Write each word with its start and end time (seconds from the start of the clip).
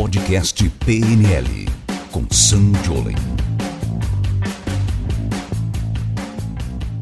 Podcast 0.00 0.66
PNL 0.86 1.66
com 2.10 2.24
Sam 2.30 2.72
Jolen. 2.86 3.14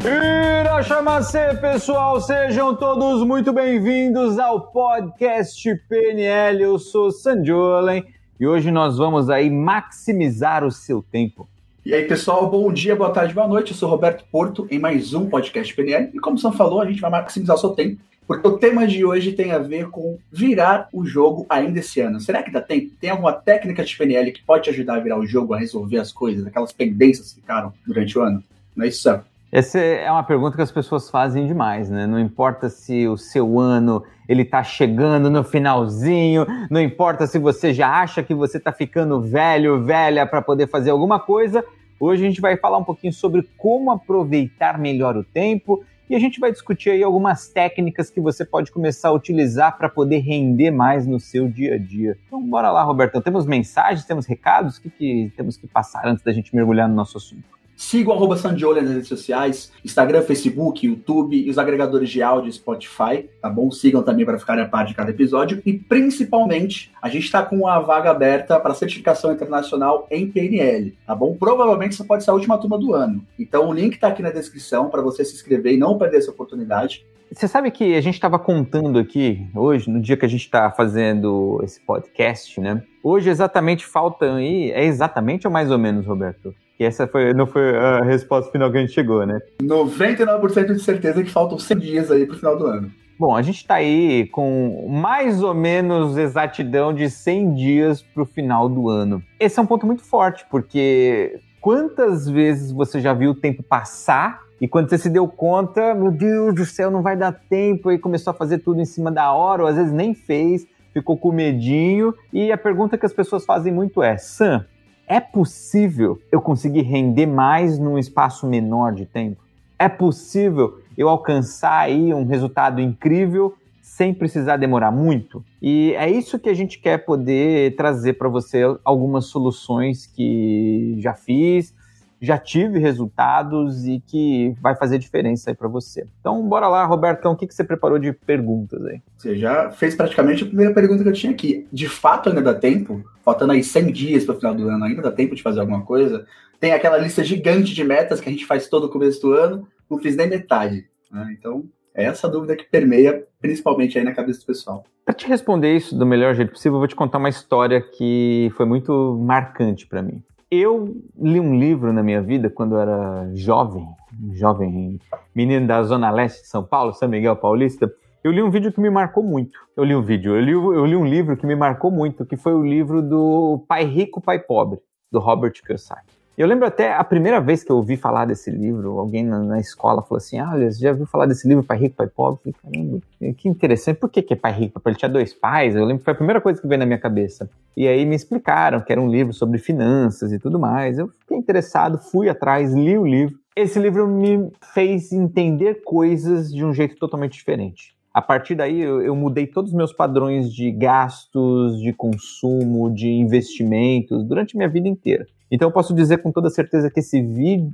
Irachamacê, 0.04 1.54
pessoal, 1.60 2.20
sejam 2.20 2.74
todos 2.74 3.24
muito 3.24 3.52
bem-vindos 3.52 4.36
ao 4.36 4.72
podcast 4.72 5.72
PNL. 5.88 6.60
Eu 6.60 6.76
sou 6.80 7.12
Sam 7.12 7.44
Jolen 7.44 8.04
e 8.40 8.44
hoje 8.44 8.72
nós 8.72 8.98
vamos 8.98 9.30
aí 9.30 9.48
maximizar 9.48 10.64
o 10.64 10.72
seu 10.72 11.00
tempo. 11.00 11.48
E 11.86 11.94
aí, 11.94 12.04
pessoal, 12.04 12.50
bom 12.50 12.72
dia, 12.72 12.96
boa 12.96 13.10
tarde, 13.10 13.32
boa 13.32 13.46
noite. 13.46 13.70
Eu 13.70 13.76
sou 13.76 13.88
Roberto 13.88 14.24
Porto 14.28 14.66
em 14.72 14.80
mais 14.80 15.14
um 15.14 15.28
podcast 15.28 15.72
PNL. 15.72 16.10
E 16.12 16.18
como 16.18 16.34
o 16.34 16.40
Sam 16.40 16.50
falou, 16.50 16.80
a 16.80 16.86
gente 16.86 17.00
vai 17.00 17.12
maximizar 17.12 17.54
o 17.54 17.60
seu 17.60 17.70
tempo 17.70 18.00
porque 18.28 18.46
o 18.46 18.58
tema 18.58 18.86
de 18.86 19.06
hoje 19.06 19.32
tem 19.32 19.52
a 19.52 19.58
ver 19.58 19.88
com 19.88 20.18
virar 20.30 20.86
o 20.92 21.06
jogo 21.06 21.46
ainda 21.48 21.78
esse 21.78 21.98
ano. 21.98 22.20
Será 22.20 22.42
que 22.42 22.50
dá 22.50 22.60
tempo? 22.60 22.92
Tem 23.00 23.08
alguma 23.08 23.32
técnica 23.32 23.82
de 23.82 23.96
PNL 23.96 24.30
que 24.32 24.42
pode 24.42 24.64
te 24.64 24.70
ajudar 24.70 24.96
a 24.96 25.00
virar 25.00 25.18
o 25.18 25.26
jogo, 25.26 25.54
a 25.54 25.58
resolver 25.58 25.96
as 25.96 26.12
coisas, 26.12 26.46
aquelas 26.46 26.70
pendências 26.70 27.32
que 27.32 27.40
ficaram 27.40 27.72
durante 27.86 28.18
o 28.18 28.22
ano? 28.22 28.44
Não 28.76 28.84
é 28.84 28.88
isso, 28.88 29.00
Sam? 29.00 29.22
Essa 29.50 29.78
é 29.78 30.12
uma 30.12 30.22
pergunta 30.22 30.56
que 30.56 30.62
as 30.62 30.70
pessoas 30.70 31.08
fazem 31.08 31.46
demais, 31.46 31.88
né? 31.88 32.06
Não 32.06 32.20
importa 32.20 32.68
se 32.68 33.08
o 33.08 33.16
seu 33.16 33.58
ano 33.58 34.04
ele 34.28 34.44
tá 34.44 34.62
chegando 34.62 35.30
no 35.30 35.42
finalzinho, 35.42 36.46
não 36.70 36.82
importa 36.82 37.26
se 37.26 37.38
você 37.38 37.72
já 37.72 37.88
acha 37.88 38.22
que 38.22 38.34
você 38.34 38.60
tá 38.60 38.72
ficando 38.72 39.22
velho, 39.22 39.82
velha 39.82 40.26
para 40.26 40.42
poder 40.42 40.66
fazer 40.66 40.90
alguma 40.90 41.18
coisa. 41.18 41.64
Hoje 41.98 42.22
a 42.22 42.28
gente 42.28 42.42
vai 42.42 42.58
falar 42.58 42.76
um 42.76 42.84
pouquinho 42.84 43.12
sobre 43.12 43.48
como 43.56 43.90
aproveitar 43.90 44.78
melhor 44.78 45.16
o 45.16 45.24
tempo 45.24 45.82
e 46.08 46.14
a 46.14 46.18
gente 46.18 46.40
vai 46.40 46.50
discutir 46.50 46.90
aí 46.90 47.02
algumas 47.02 47.48
técnicas 47.48 48.10
que 48.10 48.20
você 48.20 48.44
pode 48.44 48.72
começar 48.72 49.08
a 49.08 49.12
utilizar 49.12 49.76
para 49.76 49.88
poder 49.88 50.18
render 50.18 50.70
mais 50.70 51.06
no 51.06 51.20
seu 51.20 51.48
dia 51.48 51.74
a 51.74 51.78
dia. 51.78 52.16
Então, 52.26 52.42
bora 52.42 52.70
lá, 52.70 52.82
Roberto. 52.82 53.20
Temos 53.20 53.46
mensagens, 53.46 54.04
temos 54.06 54.26
recados? 54.26 54.78
O 54.78 54.82
que, 54.82 54.90
que 54.90 55.32
temos 55.36 55.56
que 55.56 55.66
passar 55.66 56.06
antes 56.06 56.24
da 56.24 56.32
gente 56.32 56.54
mergulhar 56.54 56.88
no 56.88 56.94
nosso 56.94 57.18
assunto? 57.18 57.57
Siga 57.78 58.10
o 58.10 58.12
arroba 58.12 58.36
Sandioli 58.36 58.80
nas 58.80 58.90
redes 58.90 59.06
sociais, 59.06 59.70
Instagram, 59.84 60.22
Facebook, 60.22 60.84
YouTube 60.84 61.36
e 61.36 61.48
os 61.48 61.58
agregadores 61.58 62.10
de 62.10 62.20
áudio 62.20 62.52
Spotify, 62.52 63.30
tá 63.40 63.48
bom? 63.48 63.70
Sigam 63.70 64.02
também 64.02 64.26
para 64.26 64.36
ficarem 64.36 64.64
a 64.64 64.68
par 64.68 64.84
de 64.84 64.94
cada 64.94 65.12
episódio. 65.12 65.62
E 65.64 65.74
principalmente, 65.74 66.90
a 67.00 67.08
gente 67.08 67.26
está 67.26 67.40
com 67.40 67.68
a 67.68 67.78
vaga 67.78 68.10
aberta 68.10 68.58
para 68.58 68.74
certificação 68.74 69.32
internacional 69.32 70.08
em 70.10 70.28
PNL, 70.28 70.92
tá 71.06 71.14
bom? 71.14 71.36
Provavelmente 71.36 71.94
essa 71.94 72.04
pode 72.04 72.24
ser 72.24 72.30
a 72.30 72.34
última 72.34 72.58
turma 72.58 72.76
do 72.76 72.94
ano. 72.94 73.24
Então 73.38 73.68
o 73.68 73.72
link 73.72 73.94
está 73.94 74.08
aqui 74.08 74.22
na 74.22 74.30
descrição 74.30 74.90
para 74.90 75.00
você 75.00 75.24
se 75.24 75.36
inscrever 75.36 75.74
e 75.74 75.78
não 75.78 75.96
perder 75.96 76.16
essa 76.16 76.32
oportunidade. 76.32 77.06
Você 77.30 77.46
sabe 77.46 77.70
que 77.70 77.94
a 77.94 78.00
gente 78.00 78.14
estava 78.14 78.40
contando 78.40 78.98
aqui 78.98 79.46
hoje, 79.54 79.88
no 79.88 80.00
dia 80.00 80.16
que 80.16 80.26
a 80.26 80.28
gente 80.28 80.40
está 80.40 80.68
fazendo 80.72 81.60
esse 81.62 81.78
podcast, 81.78 82.60
né? 82.60 82.82
Hoje 83.04 83.30
exatamente 83.30 83.86
faltam 83.86 84.34
aí, 84.34 84.72
é 84.72 84.84
exatamente 84.84 85.46
ou 85.46 85.52
mais 85.52 85.70
ou 85.70 85.78
menos, 85.78 86.04
Roberto? 86.04 86.52
E 86.78 86.84
essa 86.84 87.06
foi, 87.06 87.34
não 87.34 87.46
foi 87.46 87.76
a 87.76 88.02
resposta 88.02 88.52
final 88.52 88.70
que 88.70 88.78
a 88.78 88.80
gente 88.80 88.92
chegou, 88.92 89.26
né? 89.26 89.40
99% 89.60 90.74
de 90.74 90.80
certeza 90.80 91.22
que 91.24 91.30
faltam 91.30 91.58
100 91.58 91.78
dias 91.78 92.10
aí 92.10 92.24
pro 92.24 92.36
final 92.36 92.56
do 92.56 92.66
ano. 92.66 92.90
Bom, 93.18 93.34
a 93.34 93.42
gente 93.42 93.56
está 93.56 93.74
aí 93.74 94.28
com 94.28 94.86
mais 94.88 95.42
ou 95.42 95.52
menos 95.52 96.16
exatidão 96.16 96.94
de 96.94 97.10
100 97.10 97.54
dias 97.54 98.00
para 98.00 98.22
o 98.22 98.26
final 98.26 98.68
do 98.68 98.88
ano. 98.88 99.20
Esse 99.40 99.58
é 99.58 99.62
um 99.62 99.66
ponto 99.66 99.84
muito 99.84 100.04
forte, 100.04 100.46
porque 100.48 101.40
quantas 101.60 102.28
vezes 102.28 102.70
você 102.70 103.00
já 103.00 103.12
viu 103.12 103.32
o 103.32 103.34
tempo 103.34 103.60
passar 103.60 104.40
e 104.60 104.68
quando 104.68 104.88
você 104.88 104.98
se 104.98 105.10
deu 105.10 105.26
conta, 105.26 105.94
meu 105.94 106.12
Deus 106.12 106.54
do 106.54 106.64
céu, 106.64 106.92
não 106.92 107.02
vai 107.02 107.16
dar 107.16 107.32
tempo, 107.32 107.90
e 107.90 107.98
começou 107.98 108.32
a 108.32 108.34
fazer 108.34 108.58
tudo 108.58 108.80
em 108.80 108.84
cima 108.84 109.10
da 109.10 109.32
hora, 109.32 109.62
ou 109.62 109.68
às 109.68 109.76
vezes 109.76 109.92
nem 109.92 110.14
fez, 110.14 110.66
ficou 110.92 111.16
com 111.16 111.32
medinho. 111.32 112.14
E 112.32 112.50
a 112.50 112.58
pergunta 112.58 112.98
que 112.98 113.06
as 113.06 113.12
pessoas 113.12 113.44
fazem 113.44 113.72
muito 113.72 114.02
é: 114.02 114.16
Sam, 114.16 114.64
é 115.08 115.20
possível 115.20 116.20
eu 116.30 116.40
conseguir 116.40 116.82
render 116.82 117.26
mais 117.26 117.78
num 117.78 117.98
espaço 117.98 118.46
menor 118.46 118.92
de 118.92 119.06
tempo? 119.06 119.42
É 119.78 119.88
possível 119.88 120.80
eu 120.96 121.08
alcançar 121.08 121.78
aí 121.78 122.12
um 122.12 122.26
resultado 122.26 122.80
incrível 122.80 123.54
sem 123.80 124.12
precisar 124.12 124.58
demorar 124.58 124.90
muito? 124.90 125.42
E 125.62 125.94
é 125.94 126.10
isso 126.10 126.38
que 126.38 126.48
a 126.48 126.54
gente 126.54 126.78
quer 126.78 126.98
poder 126.98 127.74
trazer 127.74 128.14
para 128.14 128.28
você 128.28 128.62
algumas 128.84 129.26
soluções 129.26 130.06
que 130.06 130.96
já 130.98 131.14
fiz, 131.14 131.74
já 132.20 132.36
tive 132.36 132.78
resultados 132.78 133.86
e 133.86 134.00
que 134.00 134.54
vai 134.60 134.74
fazer 134.74 134.98
diferença 134.98 135.50
aí 135.50 135.56
para 135.56 135.68
você. 135.68 136.06
Então, 136.20 136.46
bora 136.48 136.68
lá, 136.68 136.84
Robertão, 136.84 137.32
o 137.32 137.36
que, 137.36 137.46
que 137.46 137.54
você 137.54 137.64
preparou 137.64 137.98
de 137.98 138.12
perguntas 138.12 138.84
aí? 138.84 139.00
Você 139.18 139.36
já 139.36 139.72
fez 139.72 139.96
praticamente 139.96 140.44
a 140.44 140.46
primeira 140.46 140.72
pergunta 140.72 141.02
que 141.02 141.08
eu 141.08 141.12
tinha 141.12 141.32
aqui. 141.32 141.66
De 141.72 141.88
fato 141.88 142.28
ainda 142.28 142.40
dá 142.40 142.54
tempo? 142.54 143.04
Faltando 143.24 143.52
aí 143.52 143.64
100 143.64 143.92
dias 143.92 144.24
para 144.24 144.36
o 144.36 144.38
final 144.38 144.54
do 144.54 144.68
ano, 144.68 144.84
ainda 144.84 145.02
dá 145.02 145.10
tempo 145.10 145.34
de 145.34 145.42
fazer 145.42 145.58
alguma 145.58 145.82
coisa? 145.82 146.24
Tem 146.60 146.72
aquela 146.72 146.96
lista 146.96 147.24
gigante 147.24 147.74
de 147.74 147.82
metas 147.82 148.20
que 148.20 148.28
a 148.28 148.32
gente 148.32 148.46
faz 148.46 148.68
todo 148.68 148.84
o 148.84 148.88
começo 148.88 149.20
do 149.20 149.32
ano, 149.32 149.66
não 149.90 149.98
fiz 149.98 150.14
nem 150.14 150.28
metade. 150.28 150.86
Né? 151.10 151.36
Então, 151.36 151.64
é 151.92 152.04
essa 152.04 152.28
dúvida 152.28 152.54
que 152.54 152.64
permeia 152.64 153.24
principalmente 153.40 153.98
aí 153.98 154.04
na 154.04 154.14
cabeça 154.14 154.38
do 154.38 154.46
pessoal. 154.46 154.84
Para 155.04 155.14
te 155.14 155.26
responder 155.26 155.74
isso 155.74 155.96
do 155.96 156.06
melhor 156.06 156.34
jeito 156.36 156.52
possível, 156.52 156.76
eu 156.76 156.80
vou 156.80 156.88
te 156.88 156.94
contar 156.94 157.18
uma 157.18 157.28
história 157.28 157.80
que 157.80 158.52
foi 158.56 158.66
muito 158.66 159.18
marcante 159.20 159.84
para 159.84 160.00
mim. 160.00 160.22
Eu 160.48 160.96
li 161.20 161.40
um 161.40 161.58
livro 161.58 161.92
na 161.92 162.04
minha 162.04 162.22
vida 162.22 162.48
quando 162.48 162.76
eu 162.76 162.80
era 162.80 163.30
jovem, 163.34 163.84
jovem 164.32 165.00
menino 165.34 165.66
da 165.66 165.82
Zona 165.82 166.08
Leste 166.10 166.42
de 166.42 166.48
São 166.48 166.64
Paulo, 166.64 166.94
São 166.94 167.08
Miguel 167.08 167.36
Paulista. 167.36 167.92
Eu 168.22 168.32
li 168.32 168.42
um 168.42 168.50
vídeo 168.50 168.72
que 168.72 168.80
me 168.80 168.90
marcou 168.90 169.22
muito. 169.22 169.56
Eu 169.76 169.84
li 169.84 169.94
um 169.94 170.02
vídeo, 170.02 170.34
eu 170.34 170.40
li, 170.40 170.50
eu 170.50 170.84
li 170.84 170.96
um 170.96 171.06
livro 171.06 171.36
que 171.36 171.46
me 171.46 171.54
marcou 171.54 171.88
muito, 171.88 172.26
que 172.26 172.36
foi 172.36 172.52
o 172.52 172.64
livro 172.64 173.00
do 173.00 173.64
Pai 173.68 173.84
Rico, 173.84 174.20
Pai 174.20 174.40
Pobre, 174.40 174.80
do 175.10 175.20
Robert 175.20 175.52
Kiyosaki. 175.64 176.18
Eu 176.36 176.46
lembro 176.46 176.66
até 176.66 176.92
a 176.92 177.02
primeira 177.04 177.40
vez 177.40 177.62
que 177.62 177.70
eu 177.70 177.76
ouvi 177.76 177.96
falar 177.96 178.24
desse 178.24 178.50
livro, 178.50 178.98
alguém 178.98 179.24
na, 179.24 179.38
na 179.38 179.60
escola 179.60 180.02
falou 180.02 180.18
assim: 180.18 180.38
ah, 180.38 180.50
olha, 180.52 180.70
você 180.70 180.80
já 180.80 180.90
ouviu 180.90 181.06
falar 181.06 181.26
desse 181.26 181.46
livro, 181.46 181.62
Pai 181.62 181.78
Rico, 181.78 181.96
Pai 181.96 182.08
Pobre? 182.08 182.40
Eu 182.46 182.54
falei, 182.60 182.80
caramba, 182.80 183.34
que 183.36 183.48
interessante. 183.48 183.98
Por 183.98 184.08
que, 184.08 184.20
que 184.20 184.34
é 184.34 184.36
Pai 184.36 184.52
Rico? 184.52 184.80
Ele 184.84 184.96
tinha 184.96 185.08
dois 185.08 185.32
pais. 185.32 185.76
Eu 185.76 185.84
lembro 185.84 185.98
que 185.98 186.04
foi 186.04 186.12
a 186.12 186.16
primeira 186.16 186.40
coisa 186.40 186.60
que 186.60 186.66
veio 186.66 186.78
na 186.78 186.86
minha 186.86 186.98
cabeça. 186.98 187.48
E 187.76 187.86
aí 187.86 188.04
me 188.04 188.16
explicaram 188.16 188.80
que 188.80 188.92
era 188.92 189.00
um 189.00 189.08
livro 189.08 189.32
sobre 189.32 189.58
finanças 189.58 190.32
e 190.32 190.40
tudo 190.40 190.58
mais. 190.58 190.98
Eu 190.98 191.08
fiquei 191.08 191.36
interessado, 191.36 191.98
fui 191.98 192.28
atrás, 192.28 192.74
li 192.74 192.98
o 192.98 193.06
livro. 193.06 193.36
Esse 193.56 193.78
livro 193.78 194.06
me 194.08 194.50
fez 194.74 195.12
entender 195.12 195.82
coisas 195.84 196.52
de 196.52 196.64
um 196.64 196.72
jeito 196.72 196.96
totalmente 196.96 197.32
diferente. 197.32 197.97
A 198.18 198.20
partir 198.20 198.56
daí, 198.56 198.80
eu, 198.80 199.00
eu, 199.00 199.14
mudei 199.14 199.46
todos 199.46 199.70
os 199.70 199.76
meus 199.76 199.92
padrões 199.92 200.52
de 200.52 200.72
gastos, 200.72 201.80
de 201.80 201.92
consumo, 201.92 202.92
de 202.92 203.08
investimentos 203.08 204.24
durante 204.24 204.56
minha 204.56 204.68
vida 204.68 204.88
inteira. 204.88 205.24
Então 205.48 205.68
eu 205.68 205.72
posso 205.72 205.94
dizer 205.94 206.18
com 206.18 206.32
toda 206.32 206.50
certeza 206.50 206.90
que 206.90 206.98
esse, 206.98 207.24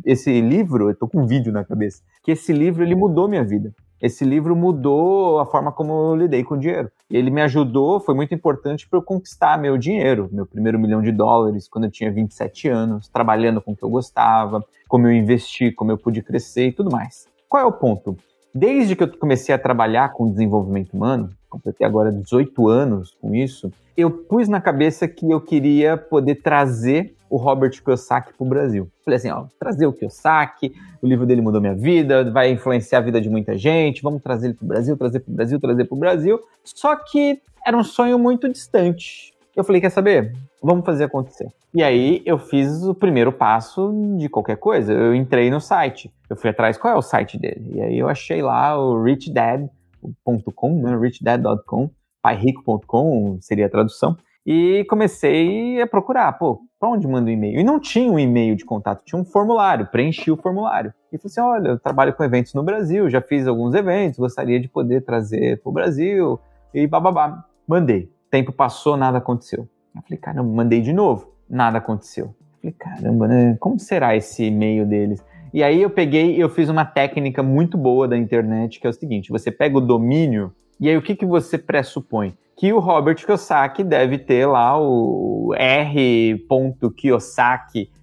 esse 0.05 0.43
livro, 0.43 0.91
eu 0.91 0.95
tô 0.95 1.09
com 1.09 1.23
um 1.23 1.27
vídeo 1.27 1.51
na 1.51 1.65
cabeça, 1.65 2.03
que 2.23 2.33
esse 2.33 2.53
livro 2.53 2.85
ele 2.85 2.95
mudou 2.95 3.27
minha 3.27 3.43
vida. 3.43 3.73
Esse 4.03 4.23
livro 4.23 4.55
mudou 4.55 5.41
a 5.41 5.47
forma 5.47 5.73
como 5.73 6.11
eu 6.11 6.17
lidei 6.17 6.45
com 6.45 6.57
o 6.57 6.61
dinheiro. 6.61 6.93
Ele 7.11 7.31
me 7.31 7.41
ajudou, 7.41 7.99
foi 7.99 8.15
muito 8.15 8.35
importante 8.35 8.87
para 8.87 8.99
eu 8.99 9.03
conquistar 9.03 9.59
meu 9.59 9.79
dinheiro, 9.79 10.29
meu 10.31 10.45
primeiro 10.45 10.79
milhão 10.79 11.01
de 11.01 11.11
dólares, 11.11 11.67
quando 11.67 11.85
eu 11.85 11.91
tinha 11.91 12.13
27 12.13 12.69
anos, 12.69 13.09
trabalhando 13.09 13.63
com 13.63 13.73
o 13.73 13.77
que 13.77 13.83
eu 13.83 13.89
gostava, 13.89 14.63
como 14.89 15.07
eu 15.07 15.13
investi, 15.15 15.73
como 15.73 15.91
eu 15.91 15.97
pude 15.97 16.21
crescer 16.21 16.67
e 16.67 16.73
tudo 16.73 16.91
mais. 16.91 17.27
Qual 17.49 17.63
é 17.63 17.65
o 17.65 17.73
ponto? 17.73 18.15
Desde 18.55 18.95
que 18.95 19.03
eu 19.03 19.09
comecei 19.19 19.53
a 19.53 19.59
trabalhar 19.59 20.13
com 20.13 20.31
desenvolvimento 20.31 20.95
humano, 20.95 21.31
completei 21.51 21.85
agora 21.85 22.13
18 22.13 22.69
anos 22.69 23.17
com 23.21 23.35
isso, 23.35 23.73
eu 23.97 24.09
pus 24.09 24.49
na 24.49 24.61
cabeça 24.61 25.09
que 25.09 25.29
eu 25.29 25.41
queria 25.41 25.97
poder 25.97 26.37
trazer 26.37 27.17
o 27.29 27.37
Robert 27.37 27.73
Kiyosaki 27.83 28.33
para 28.33 28.47
o 28.47 28.49
Brasil. 28.49 28.89
Falei 29.05 29.17
assim, 29.17 29.31
ó, 29.31 29.47
trazer 29.59 29.87
o 29.87 29.93
Kiyosaki, 29.93 30.73
o 31.03 31.07
livro 31.07 31.27
dele 31.27 31.41
mudou 31.41 31.61
minha 31.61 31.75
vida, 31.75 32.31
vai 32.31 32.53
influenciar 32.53 32.99
a 32.99 33.03
vida 33.03 33.21
de 33.21 33.29
muita 33.29 33.59
gente, 33.59 34.01
vamos 34.01 34.23
trazer 34.23 34.47
ele 34.47 34.55
para 34.55 34.65
o 34.65 34.69
Brasil, 34.69 34.97
trazer 34.97 35.19
para 35.19 35.33
o 35.33 35.35
Brasil, 35.35 35.61
trazer 35.61 35.85
para 35.87 35.97
o 35.97 35.99
Brasil. 35.99 36.41
Só 36.63 36.95
que 36.95 37.41
era 37.67 37.77
um 37.77 37.83
sonho 37.83 38.21
muito 38.21 38.49
distante. 38.49 39.35
Eu 39.57 39.65
falei, 39.65 39.81
quer 39.81 39.91
saber? 39.91 40.33
Vamos 40.65 40.87
fazer 40.87 41.05
acontecer. 41.05 41.49
E 41.75 41.83
aí 41.83 42.23
eu 42.25 42.39
fiz 42.39 42.85
o 42.85 42.95
primeiro 42.95 43.31
passo 43.31 43.93
de 44.17 44.31
qualquer 44.31 44.57
coisa. 44.57 44.93
Eu 44.95 45.15
entrei 45.15 45.51
no 45.51 45.61
site. 45.61 46.11
Eu 46.31 46.37
fui 46.37 46.49
atrás, 46.49 46.79
qual 46.79 46.95
é 46.95 46.97
o 46.97 47.03
site 47.03 47.39
dele? 47.39 47.73
E 47.75 47.83
aí 47.83 47.99
eu 47.99 48.09
achei 48.09 48.41
lá 48.41 48.79
o 48.79 49.03
richdad.com, 49.03 50.83
né? 50.83 50.97
richdad.com, 50.97 51.91
pairico.com 52.23 53.39
seria 53.43 53.67
a 53.67 53.69
tradução. 53.69 54.17
E 54.47 54.85
comecei 54.89 55.81
a 55.83 55.87
procurar, 55.87 56.33
pô, 56.33 56.61
para 56.81 56.89
onde 56.89 57.07
manda 57.07 57.29
o 57.29 57.33
e-mail? 57.33 57.61
E 57.61 57.65
não 57.65 57.79
tinha 57.79 58.11
um 58.11 58.19
e-mail 58.19 58.57
de 58.57 58.65
contato, 58.65 59.03
tinha 59.05 59.21
um 59.21 59.25
formulário, 59.25 59.87
preenchi 59.87 60.31
o 60.31 60.37
formulário. 60.37 60.95
E 61.13 61.19
falei 61.19 61.31
assim: 61.31 61.41
olha, 61.41 61.69
eu 61.69 61.79
trabalho 61.79 62.15
com 62.15 62.25
eventos 62.25 62.55
no 62.55 62.63
Brasil, 62.63 63.11
já 63.11 63.21
fiz 63.21 63.47
alguns 63.47 63.75
eventos, 63.75 64.19
gostaria 64.19 64.59
de 64.59 64.69
poder 64.69 65.03
trazer 65.03 65.61
para 65.63 65.71
o 65.71 65.73
Brasil. 65.73 66.41
E 66.73 66.87
bababá. 66.87 67.45
Mandei. 67.69 68.11
Tempo 68.31 68.53
passou, 68.53 68.97
nada 68.97 69.19
aconteceu. 69.19 69.69
Eu 69.95 70.03
falei, 70.03 70.19
caramba, 70.19 70.53
mandei 70.53 70.81
de 70.81 70.93
novo, 70.93 71.33
nada 71.49 71.79
aconteceu. 71.79 72.35
Eu 72.63 72.73
falei, 72.73 72.77
caramba, 72.79 73.29
né? 73.29 73.57
Como 73.61 73.79
será 73.79 74.17
esse 74.17 74.45
e-mail 74.45 74.87
deles? 74.87 75.25
E 75.53 75.63
aí 75.63 75.81
eu 75.81 75.91
peguei, 75.91 76.43
eu 76.43 76.49
fiz 76.49 76.69
uma 76.69 76.85
técnica 76.85 77.43
muito 77.43 77.79
boa 77.79 78.09
da 78.09 78.17
internet, 78.17 78.81
que 78.81 78.87
é 78.87 78.91
o 78.91 78.93
seguinte: 78.93 79.31
você 79.31 79.53
pega 79.53 79.79
o 79.79 79.81
domínio 79.81 80.53
e 80.81 80.89
aí 80.89 80.97
o 80.97 81.03
que, 81.03 81.15
que 81.15 81.25
você 81.25 81.57
pressupõe? 81.57 82.37
que 82.57 82.73
o 82.73 82.79
Robert 82.79 83.17
Kiyosaki 83.17 83.83
deve 83.83 84.17
ter 84.19 84.47
lá 84.47 84.81
o 84.81 85.53
r.kiyosaki 85.57 86.41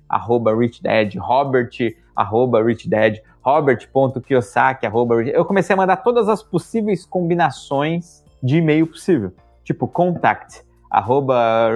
arroba 0.09 0.53
richdad, 0.53 1.17
robert 1.17 1.71
arroba 2.15 2.61
richdad, 2.61 3.21
robert.kiyosaki 3.41 4.85
arroba 4.85 5.23
Eu 5.23 5.45
comecei 5.45 5.73
a 5.73 5.77
mandar 5.77 5.97
todas 5.97 6.27
as 6.27 6.43
possíveis 6.43 7.05
combinações 7.05 8.25
de 8.43 8.57
e-mail 8.57 8.85
possível, 8.87 9.31
tipo 9.63 9.87
contact 9.87 10.63
arroba 10.91 11.69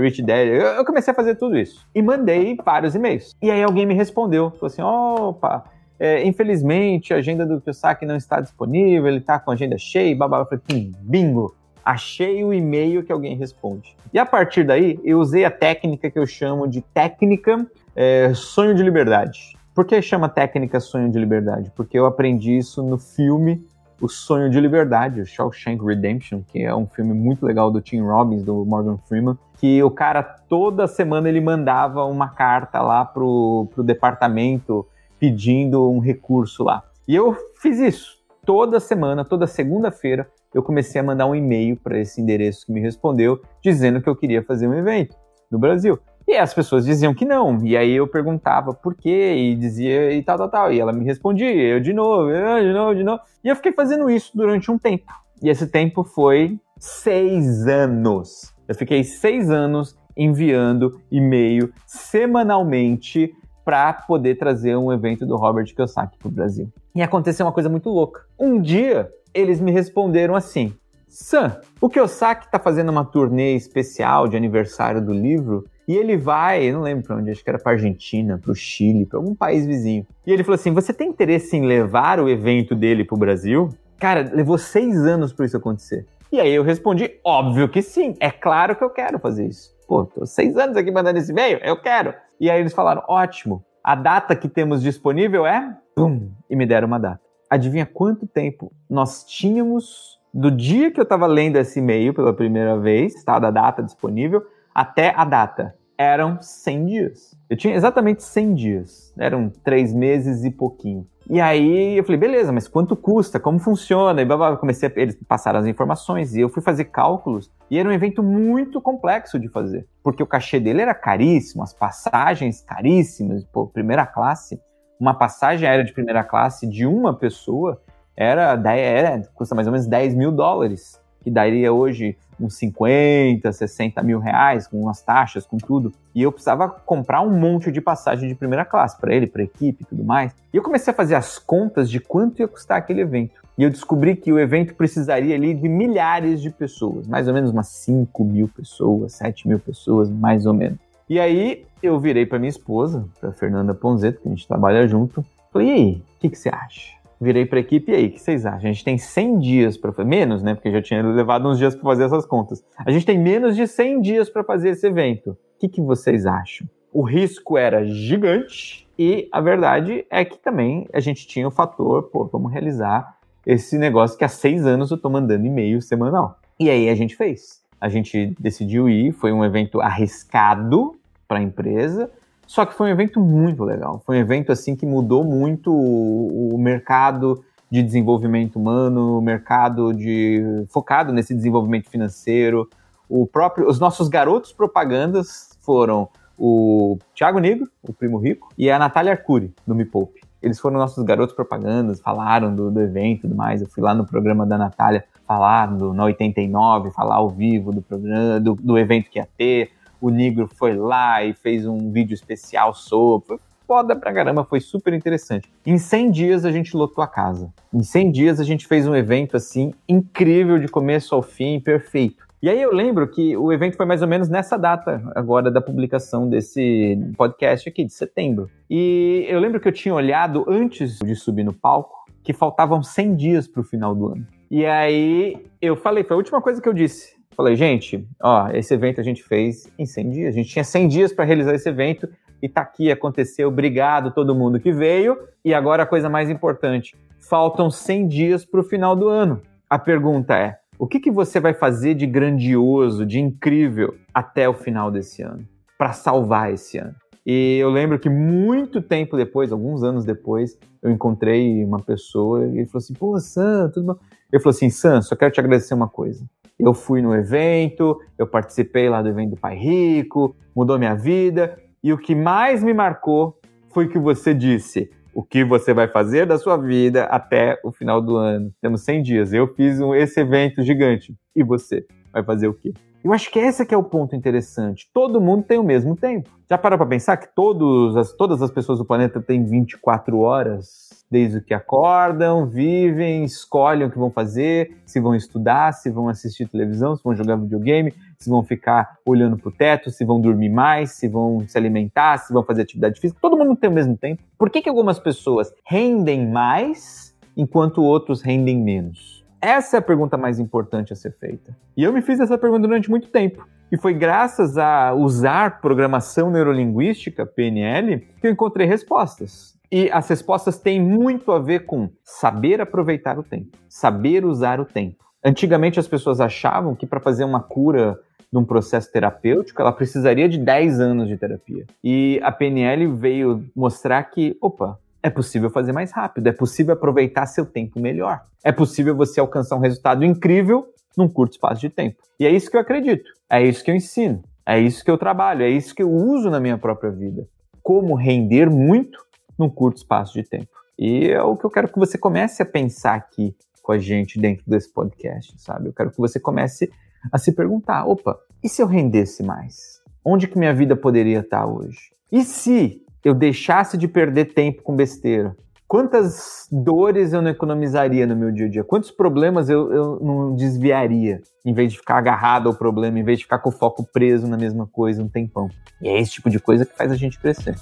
richdad. 0.00 0.46
Eu 0.48 0.84
comecei 0.84 1.10
a 1.12 1.14
fazer 1.14 1.34
tudo 1.34 1.58
isso 1.58 1.84
e 1.92 2.00
mandei 2.00 2.56
vários 2.64 2.94
e-mails. 2.94 3.34
E 3.42 3.50
aí 3.50 3.62
alguém 3.62 3.84
me 3.84 3.94
respondeu, 3.94 4.50
falou 4.52 4.66
assim, 4.66 4.82
opa, 4.82 5.64
é, 5.98 6.24
infelizmente 6.24 7.12
a 7.12 7.16
agenda 7.16 7.44
do 7.44 7.60
Kiyosaki 7.60 8.06
não 8.06 8.16
está 8.16 8.40
disponível, 8.40 9.08
ele 9.08 9.18
está 9.18 9.38
com 9.38 9.50
a 9.50 9.54
agenda 9.54 9.76
cheia, 9.76 10.14
babá. 10.16 10.38
Eu 10.38 10.46
falei, 10.46 10.62
hum, 10.72 10.92
bingo, 11.00 11.54
achei 11.84 12.44
o 12.44 12.54
e-mail 12.54 13.02
que 13.02 13.12
alguém 13.12 13.36
responde. 13.36 13.96
E 14.12 14.18
a 14.18 14.24
partir 14.24 14.64
daí, 14.64 14.98
eu 15.04 15.18
usei 15.18 15.44
a 15.44 15.50
técnica 15.50 16.10
que 16.10 16.18
eu 16.18 16.26
chamo 16.26 16.68
de 16.68 16.80
técnica 16.80 17.66
é, 17.96 18.32
sonho 18.34 18.74
de 18.74 18.82
liberdade. 18.82 19.56
Por 19.74 19.84
que 19.84 20.00
chama 20.02 20.28
técnica 20.28 20.80
sonho 20.80 21.10
de 21.10 21.18
liberdade? 21.18 21.70
Porque 21.76 21.98
eu 21.98 22.06
aprendi 22.06 22.56
isso 22.56 22.82
no 22.82 22.98
filme 22.98 23.64
O 24.00 24.08
Sonho 24.08 24.48
de 24.48 24.58
Liberdade, 24.58 25.20
o 25.20 25.26
Shawshank 25.26 25.84
Redemption, 25.84 26.42
que 26.42 26.62
é 26.62 26.74
um 26.74 26.86
filme 26.86 27.12
muito 27.12 27.44
legal 27.44 27.70
do 27.70 27.80
Tim 27.80 28.00
Robbins, 28.00 28.42
do 28.42 28.64
Morgan 28.64 28.96
Freeman, 29.06 29.38
que 29.58 29.82
o 29.82 29.90
cara 29.90 30.22
toda 30.22 30.86
semana 30.86 31.28
ele 31.28 31.40
mandava 31.40 32.04
uma 32.06 32.28
carta 32.28 32.80
lá 32.80 33.04
pro, 33.04 33.68
pro 33.74 33.84
departamento 33.84 34.86
pedindo 35.18 35.90
um 35.90 35.98
recurso 35.98 36.64
lá. 36.64 36.82
E 37.06 37.14
eu 37.14 37.36
fiz 37.60 37.78
isso 37.78 38.20
toda 38.44 38.80
semana, 38.80 39.24
toda 39.24 39.46
segunda-feira, 39.46 40.26
eu 40.52 40.62
comecei 40.62 41.00
a 41.00 41.04
mandar 41.04 41.26
um 41.26 41.34
e-mail 41.34 41.76
para 41.76 41.98
esse 41.98 42.20
endereço 42.20 42.66
que 42.66 42.72
me 42.72 42.80
respondeu, 42.80 43.40
dizendo 43.62 44.00
que 44.00 44.08
eu 44.08 44.16
queria 44.16 44.42
fazer 44.42 44.66
um 44.66 44.74
evento 44.74 45.14
no 45.50 45.58
Brasil. 45.58 45.98
E 46.30 46.36
as 46.36 46.54
pessoas 46.54 46.84
diziam 46.84 47.12
que 47.12 47.24
não. 47.24 47.58
E 47.66 47.76
aí 47.76 47.90
eu 47.90 48.06
perguntava 48.06 48.72
por 48.72 48.94
quê, 48.94 49.34
e 49.34 49.56
dizia 49.56 50.12
e 50.12 50.22
tal, 50.22 50.38
tal, 50.38 50.48
tal. 50.48 50.72
E 50.72 50.78
ela 50.78 50.92
me 50.92 51.04
respondia, 51.04 51.50
eu 51.50 51.80
de 51.80 51.92
novo, 51.92 52.30
eu 52.30 52.62
de 52.62 52.72
novo, 52.72 52.94
de 52.94 53.02
novo. 53.02 53.20
E 53.42 53.48
eu 53.48 53.56
fiquei 53.56 53.72
fazendo 53.72 54.08
isso 54.08 54.30
durante 54.32 54.70
um 54.70 54.78
tempo. 54.78 55.12
E 55.42 55.48
esse 55.48 55.66
tempo 55.66 56.04
foi 56.04 56.56
seis 56.78 57.66
anos. 57.66 58.54
Eu 58.68 58.76
fiquei 58.76 59.02
seis 59.02 59.50
anos 59.50 59.98
enviando 60.16 61.00
e-mail 61.10 61.72
semanalmente 61.84 63.34
para 63.64 63.92
poder 63.92 64.36
trazer 64.36 64.76
um 64.76 64.92
evento 64.92 65.26
do 65.26 65.36
Robert 65.36 65.66
Kiyosaki 65.74 66.16
para 66.16 66.28
o 66.28 66.30
Brasil. 66.30 66.72
E 66.94 67.02
aconteceu 67.02 67.44
uma 67.44 67.52
coisa 67.52 67.68
muito 67.68 67.90
louca. 67.90 68.20
Um 68.38 68.60
dia 68.60 69.10
eles 69.34 69.60
me 69.60 69.72
responderam 69.72 70.36
assim: 70.36 70.72
Sam, 71.08 71.60
o 71.80 71.88
Kiyosaki 71.88 72.46
está 72.46 72.60
fazendo 72.60 72.90
uma 72.90 73.04
turnê 73.04 73.56
especial 73.56 74.28
de 74.28 74.36
aniversário 74.36 75.04
do 75.04 75.12
livro 75.12 75.64
e 75.86 75.96
ele 75.96 76.16
vai, 76.16 76.70
não 76.70 76.82
lembro 76.82 77.04
para 77.04 77.16
onde, 77.16 77.30
acho 77.30 77.42
que 77.42 77.50
era 77.50 77.58
para 77.58 77.72
Argentina, 77.72 78.38
para 78.38 78.52
o 78.52 78.54
Chile, 78.54 79.06
para 79.06 79.18
algum 79.18 79.34
país 79.34 79.66
vizinho. 79.66 80.06
E 80.26 80.32
ele 80.32 80.44
falou 80.44 80.54
assim: 80.54 80.72
Você 80.72 80.92
tem 80.92 81.08
interesse 81.08 81.56
em 81.56 81.66
levar 81.66 82.20
o 82.20 82.28
evento 82.28 82.74
dele 82.74 83.04
para 83.04 83.14
o 83.14 83.18
Brasil? 83.18 83.68
Cara, 83.98 84.30
levou 84.32 84.56
seis 84.56 84.96
anos 84.96 85.32
para 85.32 85.46
isso 85.46 85.56
acontecer. 85.56 86.06
E 86.30 86.40
aí 86.40 86.52
eu 86.52 86.62
respondi: 86.62 87.10
Óbvio 87.24 87.68
que 87.68 87.82
sim, 87.82 88.14
é 88.20 88.30
claro 88.30 88.76
que 88.76 88.84
eu 88.84 88.90
quero 88.90 89.18
fazer 89.18 89.46
isso. 89.46 89.74
Pô, 89.88 90.04
tô 90.04 90.24
seis 90.24 90.56
anos 90.56 90.76
aqui 90.76 90.90
mandando 90.90 91.18
esse 91.18 91.32
e-mail, 91.32 91.58
eu 91.62 91.80
quero. 91.80 92.14
E 92.38 92.50
aí 92.50 92.60
eles 92.60 92.72
falaram: 92.72 93.02
Ótimo, 93.08 93.64
a 93.82 93.94
data 93.94 94.36
que 94.36 94.48
temos 94.48 94.82
disponível 94.82 95.46
é. 95.46 95.76
Pum, 95.94 96.30
e 96.48 96.54
me 96.54 96.64
deram 96.64 96.86
uma 96.86 96.98
data 96.98 97.30
adivinha 97.50 97.84
quanto 97.84 98.28
tempo 98.28 98.72
nós 98.88 99.24
tínhamos 99.24 100.20
do 100.32 100.52
dia 100.52 100.92
que 100.92 101.00
eu 101.00 101.02
estava 101.02 101.26
lendo 101.26 101.56
esse 101.56 101.80
e-mail 101.80 102.14
pela 102.14 102.32
primeira 102.32 102.78
vez, 102.78 103.24
tá, 103.24 103.40
da 103.40 103.50
data 103.50 103.82
disponível, 103.82 104.46
até 104.74 105.12
a 105.16 105.24
data? 105.24 105.74
Eram 105.96 106.40
100 106.40 106.86
dias. 106.86 107.38
Eu 107.48 107.56
tinha 107.56 107.74
exatamente 107.74 108.22
100 108.22 108.54
dias. 108.54 109.14
Eram 109.18 109.50
três 109.62 109.92
meses 109.92 110.44
e 110.44 110.50
pouquinho. 110.50 111.06
E 111.28 111.40
aí 111.40 111.96
eu 111.96 112.04
falei, 112.04 112.18
beleza, 112.18 112.52
mas 112.52 112.66
quanto 112.66 112.96
custa? 112.96 113.38
Como 113.38 113.58
funciona? 113.58 114.20
E 114.20 114.24
blá, 114.24 114.36
blá, 114.36 114.56
comecei 114.56 114.88
a 114.88 114.92
eles 114.96 115.16
passaram 115.28 115.60
as 115.60 115.66
informações 115.66 116.34
e 116.34 116.40
eu 116.40 116.48
fui 116.48 116.62
fazer 116.62 116.86
cálculos 116.86 117.50
e 117.70 117.78
era 117.78 117.88
um 117.88 117.92
evento 117.92 118.22
muito 118.22 118.80
complexo 118.80 119.38
de 119.38 119.48
fazer, 119.48 119.86
porque 120.02 120.24
o 120.24 120.26
cachê 120.26 120.58
dele 120.58 120.82
era 120.82 120.92
caríssimo, 120.92 121.62
as 121.62 121.72
passagens 121.72 122.62
caríssimas, 122.62 123.44
pô, 123.44 123.68
primeira 123.68 124.04
classe 124.04 124.60
uma 125.00 125.14
passagem 125.14 125.66
aérea 125.66 125.84
de 125.84 125.94
primeira 125.94 126.22
classe 126.22 126.68
de 126.68 126.86
uma 126.86 127.14
pessoa 127.14 127.80
era, 128.14 128.52
era 128.76 129.22
custa 129.34 129.54
mais 129.54 129.66
ou 129.66 129.72
menos 129.72 129.86
10 129.86 130.14
mil 130.14 130.30
dólares, 130.30 130.99
que 131.22 131.30
daria 131.30 131.72
hoje 131.72 132.16
uns 132.40 132.54
50, 132.54 133.52
60 133.52 134.02
mil 134.02 134.18
reais, 134.18 134.66
com 134.66 134.88
as 134.88 135.02
taxas, 135.02 135.46
com 135.46 135.58
tudo. 135.58 135.92
E 136.14 136.22
eu 136.22 136.32
precisava 136.32 136.68
comprar 136.68 137.20
um 137.20 137.30
monte 137.30 137.70
de 137.70 137.80
passagem 137.80 138.28
de 138.28 138.34
primeira 138.34 138.64
classe 138.64 138.98
para 138.98 139.14
ele, 139.14 139.26
para 139.26 139.42
a 139.42 139.44
equipe 139.44 139.82
e 139.82 139.86
tudo 139.86 140.02
mais. 140.02 140.34
E 140.52 140.56
eu 140.56 140.62
comecei 140.62 140.92
a 140.92 140.96
fazer 140.96 141.14
as 141.14 141.38
contas 141.38 141.90
de 141.90 142.00
quanto 142.00 142.40
ia 142.40 142.48
custar 142.48 142.78
aquele 142.78 143.02
evento. 143.02 143.40
E 143.58 143.62
eu 143.62 143.68
descobri 143.68 144.16
que 144.16 144.32
o 144.32 144.38
evento 144.38 144.74
precisaria 144.74 145.34
ali 145.34 145.52
de 145.52 145.68
milhares 145.68 146.40
de 146.40 146.48
pessoas, 146.48 147.06
mais 147.06 147.28
ou 147.28 147.34
menos 147.34 147.50
umas 147.50 147.68
5 147.68 148.24
mil 148.24 148.48
pessoas, 148.48 149.12
7 149.12 149.46
mil 149.46 149.58
pessoas, 149.58 150.08
mais 150.08 150.46
ou 150.46 150.54
menos. 150.54 150.78
E 151.08 151.20
aí 151.20 151.66
eu 151.82 151.98
virei 152.00 152.24
para 152.24 152.38
minha 152.38 152.48
esposa, 152.48 153.04
para 153.20 153.32
Fernanda 153.32 153.74
Ponzeto, 153.74 154.20
que 154.22 154.28
a 154.28 154.30
gente 154.30 154.48
trabalha 154.48 154.86
junto. 154.88 155.24
Falei, 155.52 155.68
e 155.68 155.72
aí, 155.72 155.92
o 155.92 156.20
que, 156.20 156.30
que 156.30 156.38
você 156.38 156.48
acha? 156.48 156.99
Virei 157.20 157.44
para 157.44 157.58
a 157.58 157.60
equipe, 157.60 157.92
e 157.92 157.94
aí, 157.94 158.06
o 158.06 158.12
que 158.12 158.18
vocês 158.18 158.46
acham? 158.46 158.70
A 158.70 158.72
gente 158.72 158.84
tem 158.84 158.96
100 158.96 159.38
dias 159.38 159.76
para 159.76 159.92
fazer, 159.92 160.08
menos, 160.08 160.42
né? 160.42 160.54
Porque 160.54 160.70
já 160.70 160.80
tinha 160.80 161.02
levado 161.02 161.48
uns 161.48 161.58
dias 161.58 161.74
para 161.74 161.84
fazer 161.84 162.04
essas 162.04 162.24
contas. 162.24 162.64
A 162.78 162.90
gente 162.90 163.04
tem 163.04 163.18
menos 163.18 163.54
de 163.54 163.66
100 163.66 164.00
dias 164.00 164.30
para 164.30 164.42
fazer 164.42 164.70
esse 164.70 164.86
evento. 164.86 165.30
O 165.30 165.36
que, 165.58 165.68
que 165.68 165.80
vocês 165.82 166.24
acham? 166.24 166.66
O 166.92 167.02
risco 167.02 167.58
era 167.58 167.84
gigante 167.84 168.88
e 168.98 169.28
a 169.30 169.40
verdade 169.40 170.06
é 170.10 170.24
que 170.24 170.38
também 170.38 170.88
a 170.92 171.00
gente 171.00 171.26
tinha 171.26 171.46
o 171.46 171.50
fator, 171.50 172.04
pô, 172.04 172.24
vamos 172.24 172.50
realizar 172.50 173.16
esse 173.46 173.78
negócio 173.78 174.18
que 174.18 174.24
há 174.24 174.28
seis 174.28 174.66
anos 174.66 174.90
eu 174.90 174.98
tô 174.98 175.08
mandando 175.08 175.46
e-mail 175.46 175.80
semanal. 175.80 176.38
E 176.58 176.68
aí 176.68 176.88
a 176.88 176.94
gente 176.94 177.16
fez. 177.16 177.60
A 177.80 177.88
gente 177.88 178.34
decidiu 178.38 178.88
ir, 178.88 179.12
foi 179.12 179.32
um 179.32 179.44
evento 179.44 179.80
arriscado, 179.80 181.00
para 181.30 181.38
a 181.38 181.42
empresa. 181.42 182.10
Só 182.50 182.66
que 182.66 182.74
foi 182.74 182.88
um 182.88 182.92
evento 182.92 183.20
muito 183.20 183.62
legal. 183.62 184.02
Foi 184.04 184.16
um 184.16 184.20
evento 184.20 184.50
assim 184.50 184.74
que 184.74 184.84
mudou 184.84 185.22
muito 185.22 185.72
o, 185.72 186.52
o 186.52 186.58
mercado 186.58 187.44
de 187.70 187.80
desenvolvimento 187.80 188.56
humano, 188.56 189.18
o 189.18 189.22
mercado 189.22 189.94
de 189.94 190.66
focado 190.68 191.12
nesse 191.12 191.32
desenvolvimento 191.32 191.88
financeiro. 191.88 192.68
O 193.08 193.24
próprio, 193.24 193.68
os 193.68 193.78
nossos 193.78 194.08
garotos 194.08 194.52
propagandas 194.52 195.56
foram 195.60 196.08
o 196.36 196.98
Thiago 197.14 197.38
Negro, 197.38 197.70
o 197.84 197.92
primo 197.92 198.18
rico, 198.18 198.48
e 198.58 198.68
a 198.68 198.80
Natália 198.80 199.12
Arcuri, 199.12 199.54
do 199.64 199.72
Me 199.72 199.84
Poupe. 199.84 200.20
Eles 200.42 200.58
foram 200.58 200.76
nossos 200.76 201.04
garotos 201.04 201.36
propagandas, 201.36 202.00
falaram 202.00 202.52
do, 202.52 202.68
do 202.68 202.80
evento 202.80 203.18
e 203.18 203.20
tudo 203.20 203.36
mais. 203.36 203.62
Eu 203.62 203.68
fui 203.68 203.80
lá 203.80 203.94
no 203.94 204.04
programa 204.04 204.44
da 204.44 204.58
Natália 204.58 205.04
falar 205.24 205.66
do, 205.66 205.94
no 205.94 206.02
89, 206.02 206.90
falar 206.90 207.14
ao 207.14 207.30
vivo 207.30 207.70
do 207.70 207.80
programa, 207.80 208.40
do, 208.40 208.56
do 208.56 208.76
evento 208.76 209.08
que 209.08 209.20
ia 209.20 209.28
ter 209.38 209.70
o 210.00 210.10
Negro 210.10 210.48
foi 210.56 210.74
lá 210.74 211.22
e 211.24 211.32
fez 211.32 211.66
um 211.66 211.90
vídeo 211.90 212.14
especial 212.14 212.74
sobre. 212.74 213.28
Foi 213.28 213.38
foda 213.66 213.94
pra 213.94 214.12
caramba, 214.12 214.42
foi 214.42 214.60
super 214.60 214.92
interessante. 214.92 215.48
Em 215.64 215.78
100 215.78 216.10
dias 216.10 216.44
a 216.44 216.50
gente 216.50 216.76
lotou 216.76 217.04
a 217.04 217.06
casa. 217.06 217.52
Em 217.72 217.84
100 217.84 218.10
dias 218.10 218.40
a 218.40 218.44
gente 218.44 218.66
fez 218.66 218.86
um 218.86 218.96
evento 218.96 219.36
assim 219.36 219.72
incrível 219.88 220.58
de 220.58 220.66
começo 220.66 221.14
ao 221.14 221.22
fim, 221.22 221.60
perfeito. 221.60 222.26
E 222.42 222.48
aí 222.48 222.60
eu 222.60 222.74
lembro 222.74 223.06
que 223.06 223.36
o 223.36 223.52
evento 223.52 223.76
foi 223.76 223.86
mais 223.86 224.02
ou 224.02 224.08
menos 224.08 224.28
nessa 224.28 224.56
data 224.56 225.02
agora 225.14 225.50
da 225.50 225.60
publicação 225.60 226.28
desse 226.28 226.98
podcast 227.16 227.68
aqui, 227.68 227.84
de 227.84 227.92
setembro. 227.92 228.50
E 228.68 229.26
eu 229.28 229.38
lembro 229.38 229.60
que 229.60 229.68
eu 229.68 229.72
tinha 229.72 229.94
olhado 229.94 230.44
antes 230.48 230.98
de 230.98 231.14
subir 231.14 231.44
no 231.44 231.52
palco 231.52 232.06
que 232.24 232.32
faltavam 232.32 232.82
100 232.82 233.14
dias 233.14 233.46
para 233.46 233.60
o 233.60 233.64
final 233.64 233.94
do 233.94 234.06
ano. 234.08 234.26
E 234.50 234.66
aí 234.66 235.36
eu 235.62 235.76
falei, 235.76 236.02
foi 236.02 236.14
a 236.14 236.16
última 236.16 236.40
coisa 236.40 236.60
que 236.60 236.68
eu 236.68 236.72
disse. 236.72 237.19
Falei, 237.40 237.56
gente, 237.56 238.06
ó, 238.22 238.50
esse 238.50 238.74
evento 238.74 239.00
a 239.00 239.02
gente 239.02 239.22
fez 239.22 239.66
em 239.78 239.86
100 239.86 240.10
dias. 240.10 240.34
A 240.34 240.36
gente 240.36 240.50
tinha 240.50 240.62
100 240.62 240.88
dias 240.88 241.10
para 241.10 241.24
realizar 241.24 241.54
esse 241.54 241.66
evento 241.70 242.06
e 242.42 242.50
tá 242.50 242.60
aqui, 242.60 242.92
aconteceu. 242.92 243.48
Obrigado 243.48 244.10
todo 244.10 244.34
mundo 244.34 244.60
que 244.60 244.70
veio. 244.70 245.16
E 245.42 245.54
agora 245.54 245.84
a 245.84 245.86
coisa 245.86 246.10
mais 246.10 246.28
importante: 246.28 246.94
faltam 247.18 247.70
100 247.70 248.08
dias 248.08 248.44
para 248.44 248.60
o 248.60 248.62
final 248.62 248.94
do 248.94 249.08
ano. 249.08 249.40
A 249.70 249.78
pergunta 249.78 250.36
é: 250.36 250.58
o 250.78 250.86
que, 250.86 251.00
que 251.00 251.10
você 251.10 251.40
vai 251.40 251.54
fazer 251.54 251.94
de 251.94 252.06
grandioso, 252.06 253.06
de 253.06 253.18
incrível 253.18 253.94
até 254.12 254.46
o 254.46 254.52
final 254.52 254.90
desse 254.90 255.22
ano, 255.22 255.42
para 255.78 255.94
salvar 255.94 256.52
esse 256.52 256.76
ano? 256.76 256.94
E 257.24 257.56
eu 257.56 257.70
lembro 257.70 257.98
que 257.98 258.10
muito 258.10 258.82
tempo 258.82 259.16
depois, 259.16 259.50
alguns 259.50 259.82
anos 259.82 260.04
depois, 260.04 260.58
eu 260.82 260.90
encontrei 260.90 261.64
uma 261.64 261.78
pessoa 261.78 262.46
e 262.46 262.58
ele 262.58 262.66
falou 262.66 262.80
assim: 262.80 262.92
pô, 262.92 263.18
Sam, 263.18 263.70
tudo 263.72 263.86
bom? 263.86 263.96
Ele 264.30 264.42
falou 264.42 264.54
assim: 264.54 264.68
Sam, 264.68 265.00
só 265.00 265.16
quero 265.16 265.32
te 265.32 265.40
agradecer 265.40 265.72
uma 265.72 265.88
coisa. 265.88 266.22
Eu 266.60 266.74
fui 266.74 267.00
no 267.00 267.14
evento, 267.14 267.98
eu 268.18 268.26
participei 268.26 268.88
lá 268.88 269.00
do 269.02 269.08
evento 269.08 269.30
do 269.30 269.36
Pai 269.36 269.56
Rico, 269.56 270.36
mudou 270.54 270.78
minha 270.78 270.94
vida. 270.94 271.58
E 271.82 271.92
o 271.92 271.98
que 271.98 272.14
mais 272.14 272.62
me 272.62 272.74
marcou 272.74 273.38
foi 273.72 273.88
que 273.88 273.98
você 273.98 274.34
disse: 274.34 274.90
o 275.14 275.22
que 275.22 275.44
você 275.44 275.72
vai 275.72 275.88
fazer 275.88 276.26
da 276.26 276.38
sua 276.38 276.56
vida 276.56 277.04
até 277.04 277.58
o 277.64 277.72
final 277.72 278.00
do 278.00 278.16
ano. 278.16 278.52
Temos 278.60 278.82
100 278.82 279.02
dias. 279.02 279.32
Eu 279.32 279.48
fiz 279.54 279.80
um, 279.80 279.94
esse 279.94 280.20
evento 280.20 280.62
gigante. 280.62 281.14
E 281.34 281.42
você 281.42 281.84
vai 282.12 282.22
fazer 282.22 282.48
o 282.48 282.54
quê? 282.54 282.72
Eu 283.02 283.14
acho 283.14 283.30
que 283.30 283.38
esse 283.38 283.64
que 283.64 283.74
é 283.74 283.78
o 283.78 283.82
ponto 283.82 284.14
interessante. 284.14 284.86
Todo 284.92 285.20
mundo 285.20 285.42
tem 285.42 285.58
o 285.58 285.64
mesmo 285.64 285.96
tempo. 285.96 286.28
Já 286.48 286.58
parou 286.58 286.76
para 286.76 286.86
pensar 286.86 287.16
que 287.16 287.34
todos 287.34 287.96
as, 287.96 288.12
todas 288.12 288.42
as 288.42 288.50
pessoas 288.50 288.78
do 288.78 288.84
planeta 288.84 289.22
têm 289.22 289.42
24 289.42 290.18
horas? 290.18 290.90
Desde 291.10 291.40
que 291.40 291.54
acordam, 291.54 292.46
vivem, 292.46 293.24
escolhem 293.24 293.86
o 293.86 293.90
que 293.90 293.98
vão 293.98 294.10
fazer, 294.10 294.76
se 294.86 295.00
vão 295.00 295.14
estudar, 295.14 295.72
se 295.72 295.90
vão 295.90 296.08
assistir 296.08 296.46
televisão, 296.46 296.94
se 296.94 297.02
vão 297.02 297.16
jogar 297.16 297.34
videogame, 297.36 297.92
se 298.16 298.30
vão 298.30 298.44
ficar 298.44 298.96
olhando 299.04 299.36
para 299.36 299.48
o 299.48 299.52
teto, 299.52 299.90
se 299.90 300.04
vão 300.04 300.20
dormir 300.20 300.50
mais, 300.50 300.92
se 300.92 301.08
vão 301.08 301.42
se 301.48 301.58
alimentar, 301.58 302.18
se 302.18 302.32
vão 302.32 302.44
fazer 302.44 302.62
atividade 302.62 303.00
física. 303.00 303.18
Todo 303.20 303.36
mundo 303.36 303.56
tem 303.56 303.68
o 303.68 303.72
mesmo 303.72 303.96
tempo. 303.96 304.22
Por 304.38 304.50
que, 304.50 304.62
que 304.62 304.68
algumas 304.68 305.00
pessoas 305.00 305.52
rendem 305.66 306.28
mais 306.28 307.12
enquanto 307.36 307.82
outros 307.82 308.22
rendem 308.22 308.62
menos? 308.62 309.19
Essa 309.40 309.76
é 309.76 309.78
a 309.78 309.82
pergunta 309.82 310.18
mais 310.18 310.38
importante 310.38 310.92
a 310.92 310.96
ser 310.96 311.12
feita. 311.12 311.56
E 311.76 311.82
eu 311.82 311.92
me 311.92 312.02
fiz 312.02 312.20
essa 312.20 312.36
pergunta 312.36 312.68
durante 312.68 312.90
muito 312.90 313.08
tempo. 313.08 313.46
E 313.72 313.76
foi 313.78 313.94
graças 313.94 314.58
a 314.58 314.92
usar 314.92 315.60
programação 315.60 316.30
neurolinguística, 316.30 317.24
PNL, 317.24 318.00
que 318.20 318.26
eu 318.26 318.30
encontrei 318.30 318.66
respostas. 318.66 319.58
E 319.72 319.88
as 319.90 320.08
respostas 320.08 320.58
têm 320.58 320.80
muito 320.80 321.30
a 321.30 321.38
ver 321.38 321.60
com 321.60 321.88
saber 322.02 322.60
aproveitar 322.60 323.18
o 323.18 323.22
tempo, 323.22 323.56
saber 323.68 324.26
usar 324.26 324.60
o 324.60 324.64
tempo. 324.64 325.04
Antigamente 325.24 325.78
as 325.78 325.86
pessoas 325.86 326.20
achavam 326.20 326.74
que 326.74 326.86
para 326.86 326.98
fazer 326.98 327.24
uma 327.24 327.40
cura 327.40 327.98
de 328.32 328.38
um 328.38 328.44
processo 328.44 328.90
terapêutico, 328.92 329.60
ela 329.60 329.72
precisaria 329.72 330.28
de 330.28 330.38
10 330.38 330.80
anos 330.80 331.08
de 331.08 331.16
terapia. 331.16 331.66
E 331.82 332.20
a 332.22 332.30
PNL 332.30 332.86
veio 332.88 333.44
mostrar 333.54 334.02
que, 334.04 334.36
opa, 334.40 334.78
é 335.02 335.10
possível 335.10 335.50
fazer 335.50 335.72
mais 335.72 335.92
rápido, 335.92 336.26
é 336.26 336.32
possível 336.32 336.74
aproveitar 336.74 337.26
seu 337.26 337.46
tempo 337.46 337.80
melhor. 337.80 338.22
É 338.44 338.52
possível 338.52 338.94
você 338.96 339.20
alcançar 339.20 339.56
um 339.56 339.60
resultado 339.60 340.04
incrível 340.04 340.68
num 340.96 341.08
curto 341.08 341.32
espaço 341.32 341.60
de 341.60 341.70
tempo. 341.70 342.02
E 342.18 342.26
é 342.26 342.30
isso 342.30 342.50
que 342.50 342.56
eu 342.56 342.60
acredito, 342.60 343.10
é 343.28 343.42
isso 343.42 343.64
que 343.64 343.70
eu 343.70 343.74
ensino, 343.74 344.22
é 344.44 344.58
isso 344.58 344.84
que 344.84 344.90
eu 344.90 344.98
trabalho, 344.98 345.42
é 345.42 345.48
isso 345.48 345.74
que 345.74 345.82
eu 345.82 345.90
uso 345.90 346.28
na 346.30 346.40
minha 346.40 346.58
própria 346.58 346.90
vida. 346.90 347.26
Como 347.62 347.94
render 347.94 348.50
muito 348.50 348.98
num 349.38 349.48
curto 349.48 349.78
espaço 349.78 350.14
de 350.14 350.22
tempo. 350.22 350.48
E 350.78 351.10
é 351.10 351.22
o 351.22 351.36
que 351.36 351.44
eu 351.44 351.50
quero 351.50 351.68
que 351.68 351.78
você 351.78 351.96
comece 351.96 352.42
a 352.42 352.46
pensar 352.46 352.94
aqui 352.94 353.34
com 353.62 353.72
a 353.72 353.78
gente 353.78 354.18
dentro 354.18 354.44
desse 354.46 354.72
podcast, 354.72 355.34
sabe? 355.38 355.68
Eu 355.68 355.72
quero 355.72 355.90
que 355.90 355.98
você 355.98 356.18
comece 356.18 356.70
a 357.12 357.18
se 357.18 357.32
perguntar: 357.32 357.86
opa, 357.86 358.18
e 358.42 358.48
se 358.48 358.62
eu 358.62 358.66
rendesse 358.66 359.22
mais? 359.22 359.80
Onde 360.04 360.26
que 360.26 360.38
minha 360.38 360.54
vida 360.54 360.74
poderia 360.74 361.20
estar 361.20 361.46
hoje? 361.46 361.92
E 362.10 362.24
se 362.24 362.82
eu 363.04 363.14
deixasse 363.14 363.76
de 363.76 363.88
perder 363.88 364.34
tempo 364.34 364.62
com 364.62 364.74
besteira? 364.74 365.36
Quantas 365.70 366.48
dores 366.50 367.12
eu 367.12 367.22
não 367.22 367.30
economizaria 367.30 368.04
no 368.04 368.16
meu 368.16 368.32
dia 368.32 368.46
a 368.46 368.48
dia? 368.48 368.64
Quantos 368.64 368.90
problemas 368.90 369.48
eu, 369.48 369.72
eu 369.72 370.00
não 370.00 370.34
desviaria? 370.34 371.20
Em 371.46 371.54
vez 371.54 371.72
de 371.72 371.78
ficar 371.78 371.98
agarrado 371.98 372.48
ao 372.48 372.54
problema, 372.54 372.98
em 372.98 373.04
vez 373.04 373.18
de 373.18 373.24
ficar 373.24 373.38
com 373.38 373.50
o 373.50 373.52
foco 373.52 373.86
preso 373.92 374.26
na 374.26 374.36
mesma 374.36 374.66
coisa 374.66 375.00
um 375.00 375.08
tempão. 375.08 375.48
E 375.80 375.88
é 375.88 376.00
esse 376.00 376.10
tipo 376.12 376.28
de 376.28 376.40
coisa 376.40 376.66
que 376.66 376.76
faz 376.76 376.90
a 376.90 376.96
gente 376.96 377.20
crescer. 377.20 377.54